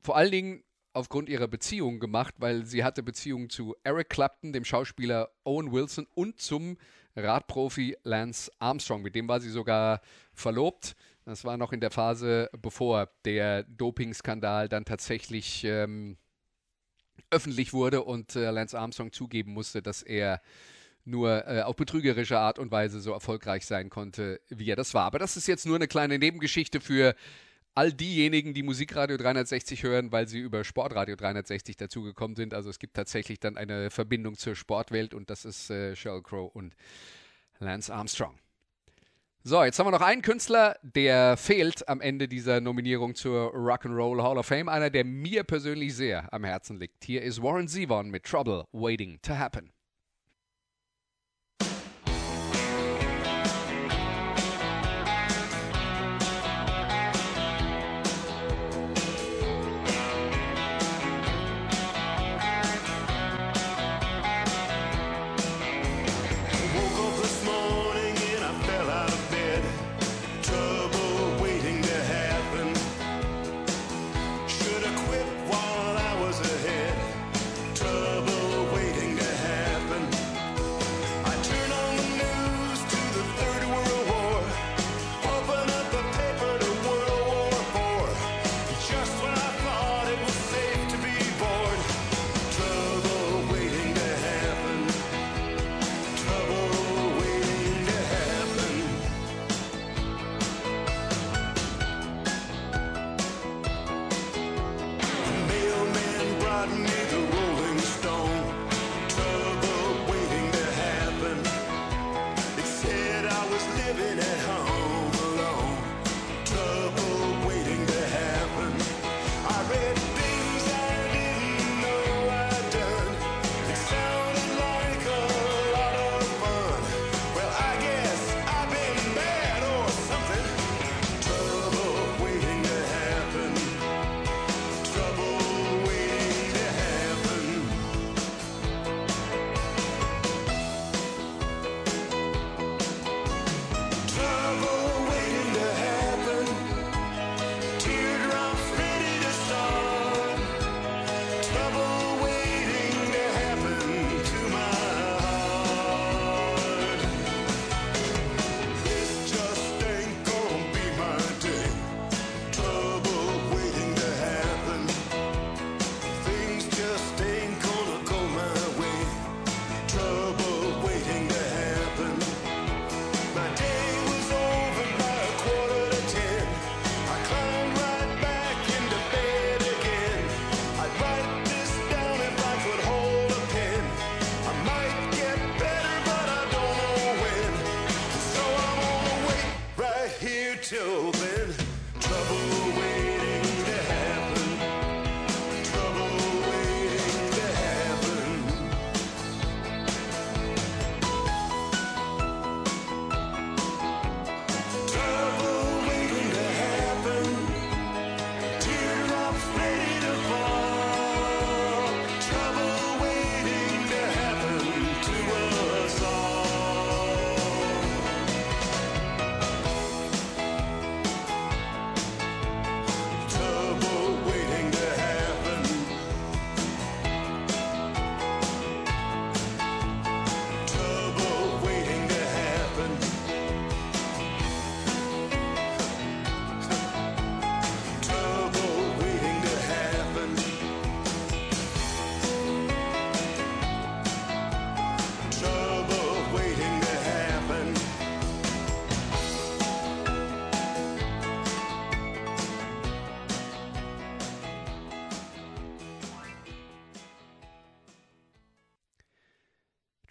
vor 0.00 0.16
allen 0.16 0.30
Dingen 0.30 0.62
aufgrund 0.92 1.28
ihrer 1.28 1.48
Beziehung 1.48 1.98
gemacht, 1.98 2.34
weil 2.38 2.64
sie 2.64 2.84
hatte 2.84 3.02
Beziehungen 3.02 3.50
zu 3.50 3.74
Eric 3.82 4.08
Clapton, 4.08 4.52
dem 4.52 4.64
Schauspieler 4.64 5.30
Owen 5.44 5.72
Wilson 5.72 6.06
und 6.14 6.40
zum 6.40 6.78
Radprofi 7.16 7.96
Lance 8.02 8.50
Armstrong. 8.58 9.02
Mit 9.02 9.14
dem 9.14 9.28
war 9.28 9.40
sie 9.40 9.50
sogar 9.50 10.00
verlobt. 10.32 10.94
Das 11.24 11.44
war 11.44 11.56
noch 11.56 11.72
in 11.72 11.80
der 11.80 11.90
Phase, 11.90 12.48
bevor 12.62 13.08
der 13.24 13.64
Dopingskandal 13.64 14.68
dann 14.68 14.84
tatsächlich 14.84 15.64
ähm, 15.64 16.16
öffentlich 17.30 17.72
wurde 17.72 18.02
und 18.04 18.36
äh, 18.36 18.50
Lance 18.50 18.78
Armstrong 18.78 19.12
zugeben 19.12 19.52
musste, 19.52 19.82
dass 19.82 20.02
er 20.02 20.40
nur 21.04 21.46
äh, 21.48 21.62
auf 21.62 21.76
betrügerische 21.76 22.38
Art 22.38 22.58
und 22.58 22.70
Weise 22.70 23.00
so 23.00 23.12
erfolgreich 23.12 23.66
sein 23.66 23.90
konnte, 23.90 24.40
wie 24.48 24.70
er 24.70 24.76
das 24.76 24.94
war. 24.94 25.04
Aber 25.04 25.18
das 25.18 25.36
ist 25.36 25.46
jetzt 25.46 25.66
nur 25.66 25.76
eine 25.76 25.88
kleine 25.88 26.18
Nebengeschichte 26.18 26.80
für 26.80 27.14
all 27.76 27.92
diejenigen, 27.92 28.54
die 28.54 28.62
Musikradio 28.62 29.16
360 29.18 29.82
hören, 29.82 30.10
weil 30.10 30.26
sie 30.26 30.38
über 30.38 30.64
Sportradio 30.64 31.14
360 31.14 31.76
dazugekommen 31.76 32.34
sind. 32.34 32.54
Also 32.54 32.70
es 32.70 32.78
gibt 32.78 32.94
tatsächlich 32.94 33.38
dann 33.38 33.56
eine 33.56 33.90
Verbindung 33.90 34.36
zur 34.36 34.56
Sportwelt 34.56 35.12
und 35.12 35.28
das 35.30 35.44
ist 35.44 35.70
äh, 35.70 35.94
Sheryl 35.94 36.22
Crow 36.22 36.50
und 36.54 36.74
Lance 37.58 37.94
Armstrong. 37.94 38.34
So, 39.44 39.62
jetzt 39.62 39.78
haben 39.78 39.86
wir 39.86 39.92
noch 39.92 40.00
einen 40.00 40.22
Künstler, 40.22 40.76
der 40.82 41.36
fehlt 41.36 41.88
am 41.88 42.00
Ende 42.00 42.26
dieser 42.26 42.60
Nominierung 42.60 43.14
zur 43.14 43.54
Rock'n'Roll 43.54 44.20
Hall 44.20 44.38
of 44.38 44.46
Fame. 44.46 44.68
Einer, 44.68 44.90
der 44.90 45.04
mir 45.04 45.44
persönlich 45.44 45.94
sehr 45.94 46.32
am 46.32 46.42
Herzen 46.42 46.80
liegt. 46.80 47.04
Hier 47.04 47.22
ist 47.22 47.40
Warren 47.42 47.68
Zevon 47.68 48.10
mit 48.10 48.24
Trouble 48.24 48.64
Waiting 48.72 49.20
to 49.22 49.38
Happen. 49.38 49.75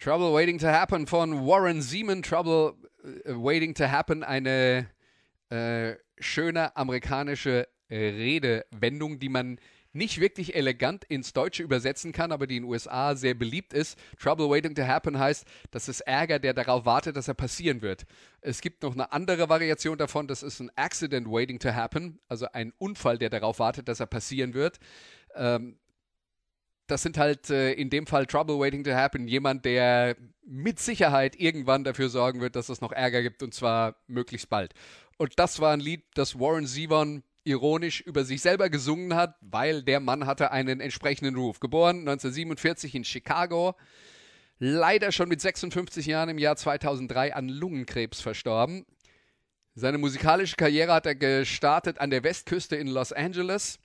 Trouble 0.06 0.32
Waiting 0.32 0.58
to 0.58 0.68
Happen 0.68 1.08
von 1.08 1.48
Warren 1.48 1.82
Seaman. 1.82 2.22
Trouble 2.22 2.74
äh, 3.02 3.32
Waiting 3.32 3.74
to 3.74 3.90
Happen, 3.90 4.22
eine 4.22 4.86
äh, 5.50 5.96
schöne 6.20 6.76
amerikanische 6.76 7.66
äh, 7.88 7.96
Redewendung, 7.96 9.18
die 9.18 9.28
man 9.28 9.58
nicht 9.92 10.20
wirklich 10.20 10.54
elegant 10.54 11.02
ins 11.06 11.32
Deutsche 11.32 11.64
übersetzen 11.64 12.12
kann, 12.12 12.30
aber 12.30 12.46
die 12.46 12.58
in 12.58 12.62
den 12.62 12.70
USA 12.70 13.16
sehr 13.16 13.34
beliebt 13.34 13.72
ist. 13.72 13.98
Trouble 14.16 14.48
waiting 14.48 14.76
to 14.76 14.86
happen 14.86 15.18
heißt, 15.18 15.44
das 15.72 15.88
ist 15.88 16.02
Ärger, 16.02 16.38
der 16.38 16.54
darauf 16.54 16.84
wartet, 16.84 17.16
dass 17.16 17.26
er 17.26 17.34
passieren 17.34 17.82
wird. 17.82 18.06
Es 18.40 18.60
gibt 18.60 18.84
noch 18.84 18.92
eine 18.92 19.10
andere 19.10 19.48
Variation 19.48 19.98
davon, 19.98 20.28
das 20.28 20.44
ist 20.44 20.60
ein 20.60 20.70
Accident 20.76 21.26
waiting 21.26 21.58
to 21.58 21.74
happen, 21.74 22.20
also 22.28 22.46
ein 22.52 22.72
Unfall, 22.78 23.18
der 23.18 23.30
darauf 23.30 23.58
wartet, 23.58 23.88
dass 23.88 23.98
er 23.98 24.06
passieren 24.06 24.54
wird. 24.54 24.78
Ähm, 25.34 25.80
das 26.86 27.02
sind 27.02 27.18
halt 27.18 27.50
äh, 27.50 27.72
in 27.72 27.90
dem 27.90 28.06
Fall 28.06 28.26
Trouble 28.26 28.58
waiting 28.58 28.84
to 28.84 28.92
happen, 28.92 29.28
jemand, 29.28 29.64
der 29.64 30.16
mit 30.46 30.78
Sicherheit 30.78 31.38
irgendwann 31.38 31.84
dafür 31.84 32.08
sorgen 32.08 32.40
wird, 32.40 32.56
dass 32.56 32.68
es 32.68 32.80
noch 32.80 32.92
Ärger 32.92 33.22
gibt 33.22 33.42
und 33.42 33.52
zwar 33.52 33.96
möglichst 34.06 34.48
bald. 34.48 34.74
Und 35.18 35.38
das 35.38 35.60
war 35.60 35.72
ein 35.72 35.80
Lied, 35.80 36.04
das 36.14 36.38
Warren 36.38 36.66
Zevon 36.66 37.22
ironisch 37.44 38.00
über 38.00 38.24
sich 38.24 38.42
selber 38.42 38.68
gesungen 38.70 39.14
hat, 39.14 39.36
weil 39.40 39.82
der 39.82 40.00
Mann 40.00 40.26
hatte 40.26 40.50
einen 40.50 40.80
entsprechenden 40.80 41.36
Ruf. 41.36 41.60
Geboren 41.60 42.00
1947 42.00 42.94
in 42.94 43.04
Chicago, 43.04 43.74
leider 44.58 45.12
schon 45.12 45.28
mit 45.28 45.40
56 45.40 46.06
Jahren 46.06 46.28
im 46.28 46.38
Jahr 46.38 46.56
2003 46.56 47.34
an 47.34 47.48
Lungenkrebs 47.48 48.20
verstorben. 48.20 48.84
Seine 49.74 49.98
musikalische 49.98 50.56
Karriere 50.56 50.92
hat 50.92 51.06
er 51.06 51.14
gestartet 51.14 52.00
an 52.00 52.10
der 52.10 52.24
Westküste 52.24 52.76
in 52.76 52.88
Los 52.88 53.12
Angeles, 53.12 53.78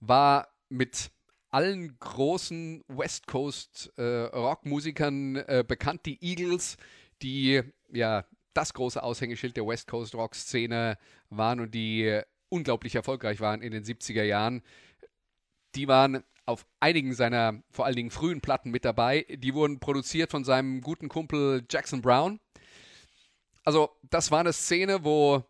war 0.00 0.48
mit 0.68 1.10
allen 1.50 1.98
großen 1.98 2.84
West 2.88 3.26
Coast 3.26 3.92
äh, 3.96 4.02
Rockmusikern 4.02 5.36
äh, 5.36 5.64
bekannt, 5.66 6.06
die 6.06 6.22
Eagles, 6.22 6.76
die 7.22 7.62
ja 7.92 8.24
das 8.54 8.74
große 8.74 9.02
Aushängeschild 9.02 9.56
der 9.56 9.66
West 9.66 9.88
Coast 9.88 10.14
Rock 10.14 10.34
Szene 10.34 10.98
waren 11.28 11.60
und 11.60 11.74
die 11.74 12.04
äh, 12.04 12.24
unglaublich 12.48 12.94
erfolgreich 12.94 13.40
waren 13.40 13.62
in 13.62 13.72
den 13.72 13.84
70er 13.84 14.24
Jahren. 14.24 14.62
Die 15.74 15.88
waren 15.88 16.24
auf 16.46 16.66
einigen 16.80 17.14
seiner 17.14 17.62
vor 17.70 17.86
allen 17.86 17.96
Dingen 17.96 18.10
frühen 18.10 18.40
Platten 18.40 18.70
mit 18.70 18.84
dabei. 18.84 19.24
Die 19.30 19.54
wurden 19.54 19.78
produziert 19.78 20.30
von 20.30 20.44
seinem 20.44 20.80
guten 20.80 21.08
Kumpel 21.08 21.64
Jackson 21.70 22.02
Brown. 22.02 22.40
Also, 23.64 23.90
das 24.02 24.30
war 24.30 24.40
eine 24.40 24.52
Szene, 24.52 25.04
wo 25.04 25.44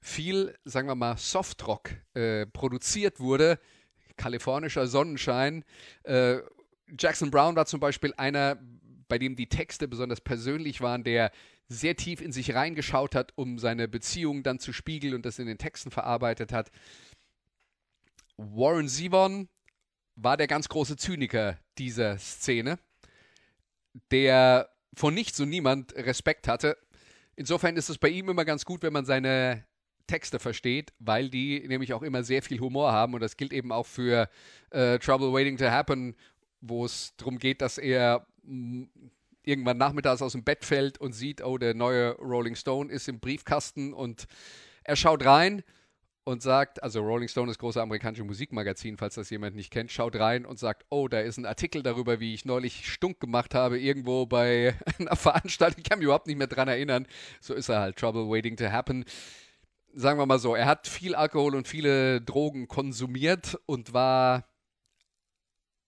viel, 0.00 0.54
sagen 0.64 0.86
wir 0.86 0.94
mal, 0.94 1.16
Softrock 1.16 1.90
äh, 2.14 2.46
produziert 2.46 3.18
wurde. 3.20 3.58
Kalifornischer 4.16 4.86
Sonnenschein. 4.86 5.64
Äh, 6.04 6.38
Jackson 6.98 7.30
Brown 7.30 7.56
war 7.56 7.66
zum 7.66 7.80
Beispiel 7.80 8.14
einer, 8.16 8.58
bei 9.08 9.18
dem 9.18 9.36
die 9.36 9.48
Texte 9.48 9.88
besonders 9.88 10.20
persönlich 10.20 10.80
waren, 10.80 11.04
der 11.04 11.30
sehr 11.68 11.96
tief 11.96 12.20
in 12.20 12.32
sich 12.32 12.54
reingeschaut 12.54 13.14
hat, 13.14 13.32
um 13.36 13.58
seine 13.58 13.88
Beziehung 13.88 14.42
dann 14.42 14.58
zu 14.58 14.72
spiegeln 14.72 15.14
und 15.14 15.24
das 15.24 15.38
in 15.38 15.46
den 15.46 15.58
Texten 15.58 15.90
verarbeitet 15.90 16.52
hat. 16.52 16.70
Warren 18.36 18.88
Zevon 18.88 19.48
war 20.16 20.36
der 20.36 20.46
ganz 20.46 20.68
große 20.68 20.96
Zyniker 20.96 21.58
dieser 21.78 22.18
Szene, 22.18 22.78
der 24.10 24.70
von 24.94 25.14
nichts 25.14 25.40
und 25.40 25.48
niemand 25.48 25.94
Respekt 25.94 26.48
hatte. 26.48 26.76
Insofern 27.36 27.76
ist 27.76 27.88
es 27.88 27.98
bei 27.98 28.08
ihm 28.08 28.28
immer 28.28 28.44
ganz 28.44 28.64
gut, 28.64 28.82
wenn 28.82 28.92
man 28.92 29.06
seine 29.06 29.64
Texte 30.06 30.38
versteht, 30.38 30.92
weil 30.98 31.30
die 31.30 31.66
nämlich 31.66 31.92
auch 31.92 32.02
immer 32.02 32.22
sehr 32.22 32.42
viel 32.42 32.60
Humor 32.60 32.92
haben 32.92 33.14
und 33.14 33.20
das 33.20 33.36
gilt 33.36 33.52
eben 33.52 33.72
auch 33.72 33.86
für 33.86 34.28
äh, 34.70 34.98
Trouble 34.98 35.32
Waiting 35.32 35.56
to 35.56 35.66
Happen, 35.66 36.14
wo 36.60 36.84
es 36.84 37.14
darum 37.16 37.38
geht, 37.38 37.60
dass 37.60 37.78
er 37.78 38.26
mm, 38.42 38.84
irgendwann 39.42 39.78
nachmittags 39.78 40.22
aus 40.22 40.32
dem 40.32 40.44
Bett 40.44 40.64
fällt 40.64 40.98
und 40.98 41.12
sieht, 41.12 41.42
oh, 41.42 41.58
der 41.58 41.74
neue 41.74 42.12
Rolling 42.16 42.56
Stone 42.56 42.90
ist 42.90 43.08
im 43.08 43.20
Briefkasten 43.20 43.92
und 43.92 44.24
er 44.84 44.96
schaut 44.96 45.24
rein 45.24 45.62
und 46.24 46.42
sagt, 46.42 46.82
also 46.82 47.00
Rolling 47.00 47.28
Stone 47.28 47.50
ist 47.50 47.58
große 47.58 47.80
amerikanische 47.80 48.24
Musikmagazin, 48.24 48.96
falls 48.96 49.14
das 49.14 49.28
jemand 49.28 49.56
nicht 49.56 49.70
kennt, 49.70 49.92
schaut 49.92 50.16
rein 50.16 50.46
und 50.46 50.58
sagt, 50.58 50.86
oh, 50.88 51.06
da 51.06 51.20
ist 51.20 51.36
ein 51.36 51.44
Artikel 51.44 51.82
darüber, 51.82 52.18
wie 52.18 52.32
ich 52.32 52.46
neulich 52.46 52.90
stunk 52.90 53.20
gemacht 53.20 53.54
habe, 53.54 53.78
irgendwo 53.78 54.24
bei 54.24 54.74
einer 54.98 55.16
Veranstaltung. 55.16 55.82
Ich 55.82 55.88
kann 55.88 55.98
mich 55.98 56.06
überhaupt 56.06 56.26
nicht 56.26 56.38
mehr 56.38 56.46
dran 56.46 56.68
erinnern. 56.68 57.06
So 57.40 57.52
ist 57.52 57.68
er 57.68 57.80
halt, 57.80 57.96
Trouble 57.96 58.28
Waiting 58.28 58.56
to 58.56 58.70
Happen. 58.70 59.04
Sagen 59.96 60.18
wir 60.18 60.26
mal 60.26 60.40
so, 60.40 60.56
er 60.56 60.66
hat 60.66 60.88
viel 60.88 61.14
Alkohol 61.14 61.54
und 61.54 61.68
viele 61.68 62.20
Drogen 62.20 62.66
konsumiert 62.66 63.56
und 63.66 63.92
war 63.92 64.44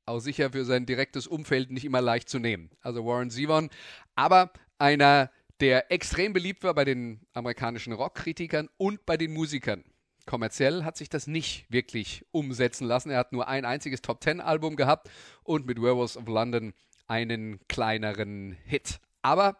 auch 0.04 0.20
sicher 0.20 0.52
für 0.52 0.64
sein 0.64 0.86
direktes 0.86 1.26
Umfeld 1.26 1.72
nicht 1.72 1.84
immer 1.84 2.00
leicht 2.00 2.28
zu 2.28 2.38
nehmen. 2.38 2.70
Also 2.80 3.04
Warren 3.04 3.30
Zevon, 3.30 3.68
aber 4.14 4.52
einer, 4.78 5.32
der 5.58 5.90
extrem 5.90 6.32
beliebt 6.32 6.62
war 6.62 6.74
bei 6.74 6.84
den 6.84 7.26
amerikanischen 7.32 7.92
Rockkritikern 7.92 8.68
und 8.76 9.04
bei 9.06 9.16
den 9.16 9.32
Musikern. 9.32 9.82
Kommerziell 10.24 10.84
hat 10.84 10.96
sich 10.96 11.08
das 11.08 11.26
nicht 11.26 11.66
wirklich 11.68 12.24
umsetzen 12.30 12.86
lassen. 12.86 13.10
Er 13.10 13.18
hat 13.18 13.32
nur 13.32 13.48
ein 13.48 13.64
einziges 13.64 14.02
Top 14.02 14.20
Ten 14.20 14.40
Album 14.40 14.76
gehabt 14.76 15.10
und 15.42 15.66
mit 15.66 15.82
Werewolves 15.82 16.16
of 16.16 16.28
London 16.28 16.74
einen 17.08 17.58
kleineren 17.66 18.56
Hit. 18.66 19.00
Aber 19.22 19.56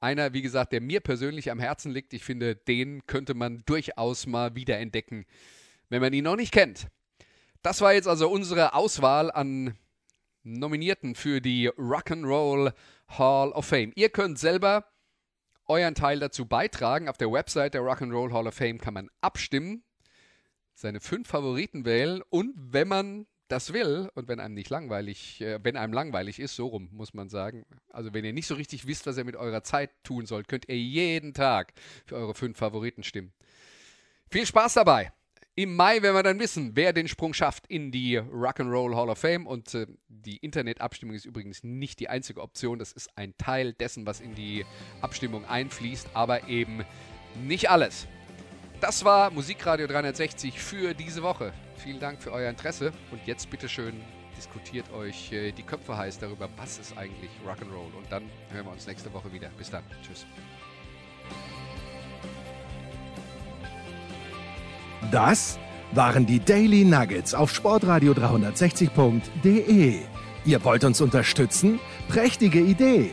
einer, 0.00 0.32
wie 0.32 0.42
gesagt, 0.42 0.72
der 0.72 0.80
mir 0.80 1.00
persönlich 1.00 1.50
am 1.50 1.58
Herzen 1.58 1.92
liegt. 1.92 2.12
Ich 2.12 2.24
finde, 2.24 2.56
den 2.56 3.06
könnte 3.06 3.34
man 3.34 3.62
durchaus 3.66 4.26
mal 4.26 4.54
wiederentdecken, 4.54 5.26
wenn 5.88 6.02
man 6.02 6.12
ihn 6.12 6.24
noch 6.24 6.36
nicht 6.36 6.52
kennt. 6.52 6.88
Das 7.62 7.80
war 7.80 7.94
jetzt 7.94 8.08
also 8.08 8.28
unsere 8.28 8.74
Auswahl 8.74 9.30
an 9.30 9.74
Nominierten 10.42 11.14
für 11.14 11.40
die 11.40 11.70
Rock'n'Roll 11.70 12.74
Hall 13.08 13.52
of 13.52 13.66
Fame. 13.66 13.92
Ihr 13.94 14.10
könnt 14.10 14.38
selber 14.38 14.86
euren 15.66 15.94
Teil 15.94 16.20
dazu 16.20 16.46
beitragen. 16.46 17.08
Auf 17.08 17.16
der 17.16 17.32
Website 17.32 17.74
der 17.74 17.80
Rock'n'Roll 17.80 18.32
Hall 18.32 18.46
of 18.46 18.54
Fame 18.54 18.78
kann 18.78 18.94
man 18.94 19.10
abstimmen, 19.22 19.82
seine 20.74 21.00
fünf 21.00 21.28
Favoriten 21.28 21.84
wählen 21.84 22.20
und 22.30 22.54
wenn 22.56 22.88
man 22.88 23.26
das 23.48 23.72
will 23.72 24.10
und 24.14 24.28
wenn 24.28 24.40
einem 24.40 24.54
nicht 24.54 24.70
langweilig, 24.70 25.40
äh, 25.40 25.58
wenn 25.62 25.76
einem 25.76 25.92
langweilig 25.92 26.40
ist, 26.40 26.56
so 26.56 26.66
rum 26.66 26.88
muss 26.92 27.14
man 27.14 27.28
sagen. 27.28 27.64
Also 27.90 28.14
wenn 28.14 28.24
ihr 28.24 28.32
nicht 28.32 28.46
so 28.46 28.54
richtig 28.54 28.86
wisst, 28.86 29.06
was 29.06 29.16
ihr 29.18 29.24
mit 29.24 29.36
eurer 29.36 29.62
Zeit 29.62 29.90
tun 30.02 30.26
sollt, 30.26 30.48
könnt 30.48 30.68
ihr 30.68 30.78
jeden 30.78 31.34
Tag 31.34 31.72
für 32.06 32.16
eure 32.16 32.34
fünf 32.34 32.58
Favoriten 32.58 33.02
stimmen. 33.02 33.32
Viel 34.30 34.46
Spaß 34.46 34.74
dabei! 34.74 35.12
Im 35.56 35.76
Mai 35.76 36.02
werden 36.02 36.16
wir 36.16 36.22
dann 36.24 36.40
wissen, 36.40 36.72
wer 36.74 36.92
den 36.92 37.06
Sprung 37.06 37.32
schafft 37.32 37.68
in 37.68 37.92
die 37.92 38.18
Rock'n'Roll 38.18 38.96
Hall 38.96 39.08
of 39.08 39.18
Fame. 39.18 39.46
Und 39.46 39.72
äh, 39.74 39.86
die 40.08 40.38
Internetabstimmung 40.38 41.14
ist 41.14 41.26
übrigens 41.26 41.62
nicht 41.62 42.00
die 42.00 42.08
einzige 42.08 42.40
Option. 42.40 42.80
Das 42.80 42.90
ist 42.90 43.16
ein 43.16 43.36
Teil 43.38 43.72
dessen, 43.72 44.04
was 44.04 44.20
in 44.20 44.34
die 44.34 44.66
Abstimmung 45.00 45.44
einfließt, 45.44 46.08
aber 46.12 46.48
eben 46.48 46.84
nicht 47.40 47.70
alles. 47.70 48.08
Das 48.80 49.04
war 49.04 49.30
Musikradio 49.30 49.86
360 49.86 50.58
für 50.58 50.94
diese 50.94 51.22
Woche. 51.22 51.52
Vielen 51.76 52.00
Dank 52.00 52.22
für 52.22 52.32
euer 52.32 52.50
Interesse. 52.50 52.92
Und 53.10 53.26
jetzt 53.26 53.48
bitteschön 53.50 53.94
diskutiert 54.36 54.92
euch 54.92 55.32
äh, 55.32 55.52
die 55.52 55.62
Köpfe 55.62 55.96
heiß 55.96 56.18
darüber, 56.18 56.48
was 56.56 56.78
ist 56.78 56.96
eigentlich 56.98 57.30
Rock'n'Roll. 57.46 57.96
Und 57.96 58.10
dann 58.10 58.24
hören 58.50 58.66
wir 58.66 58.72
uns 58.72 58.86
nächste 58.86 59.12
Woche 59.12 59.32
wieder. 59.32 59.48
Bis 59.56 59.70
dann. 59.70 59.84
Tschüss. 60.02 60.26
Das 65.10 65.58
waren 65.92 66.26
die 66.26 66.40
Daily 66.40 66.84
Nuggets 66.84 67.34
auf 67.34 67.54
Sportradio 67.54 68.12
360.de. 68.12 70.00
Ihr 70.44 70.64
wollt 70.64 70.84
uns 70.84 71.00
unterstützen? 71.00 71.78
Prächtige 72.08 72.60
Idee! 72.60 73.12